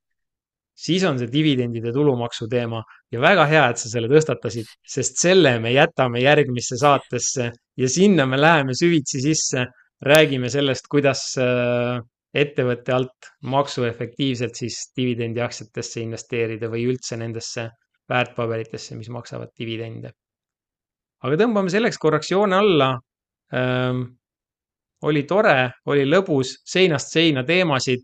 siis 0.73 1.03
on 1.05 1.19
see 1.21 1.29
dividendide 1.31 1.93
tulumaksu 1.93 2.47
teema 2.49 2.81
ja 3.11 3.21
väga 3.21 3.45
hea, 3.51 3.67
et 3.69 3.83
sa 3.83 3.91
selle 3.91 4.09
tõstatasid, 4.09 4.73
sest 4.95 5.21
selle 5.21 5.59
me 5.59 5.75
jätame 5.75 6.23
järgmisse 6.23 6.79
saatesse 6.81 7.51
ja 7.77 7.89
sinna 7.89 8.25
me 8.25 8.41
läheme 8.41 8.73
süvitsi 8.73 9.21
sisse, 9.21 9.67
räägime 10.03 10.49
sellest, 10.49 10.89
kuidas 10.89 11.21
äh, 11.37 12.01
ettevõtte 12.33 12.93
alt 12.93 13.29
maksuefektiivselt 13.45 14.57
siis 14.57 14.79
dividendiaktsiatesse 14.97 16.01
investeerida 16.01 16.69
või 16.71 16.87
üldse 16.89 17.17
nendesse 17.17 17.67
väärtpaberitesse, 18.09 18.97
mis 18.97 19.09
maksavad 19.09 19.53
dividende. 19.59 20.11
aga 21.23 21.37
tõmbame 21.39 21.71
selleks 21.71 21.97
korraks 21.97 22.31
joone 22.31 22.55
alla 22.55 22.89
ähm,. 23.53 24.01
oli 25.03 25.23
tore, 25.23 25.71
oli 25.85 26.05
lõbus, 26.09 26.57
seinast 26.65 27.13
seina 27.13 27.43
teemasid. 27.43 28.03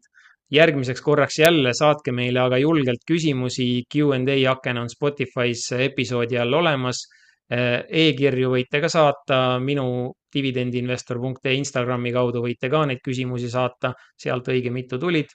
järgmiseks 0.52 1.02
korraks 1.02 1.40
jälle 1.40 1.74
saatke 1.78 2.12
meile 2.12 2.40
aga 2.40 2.58
julgelt 2.58 3.04
küsimusi. 3.06 3.84
Q&A 3.94 4.52
aken 4.52 4.78
on 4.78 4.88
Spotify's 4.90 5.68
episoodi 5.78 6.38
all 6.38 6.54
olemas. 6.54 7.04
E-kirju 7.50 8.52
võite 8.54 8.82
ka 8.82 8.90
saata 8.90 9.60
minu 9.60 10.12
dividendiinvestor.ee 10.34 11.56
Instagrami 11.58 12.12
kaudu 12.14 12.44
võite 12.46 12.70
ka 12.70 12.84
neid 12.86 13.02
küsimusi 13.06 13.50
saata, 13.50 13.94
sealt 14.18 14.48
õige 14.54 14.72
mitu 14.72 15.00
tulid. 15.00 15.28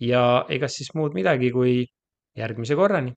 ja 0.00 0.44
ega 0.52 0.68
siis 0.68 0.90
muud 0.94 1.14
midagi, 1.16 1.50
kui 1.52 1.84
järgmise 2.36 2.76
korrani 2.76 3.14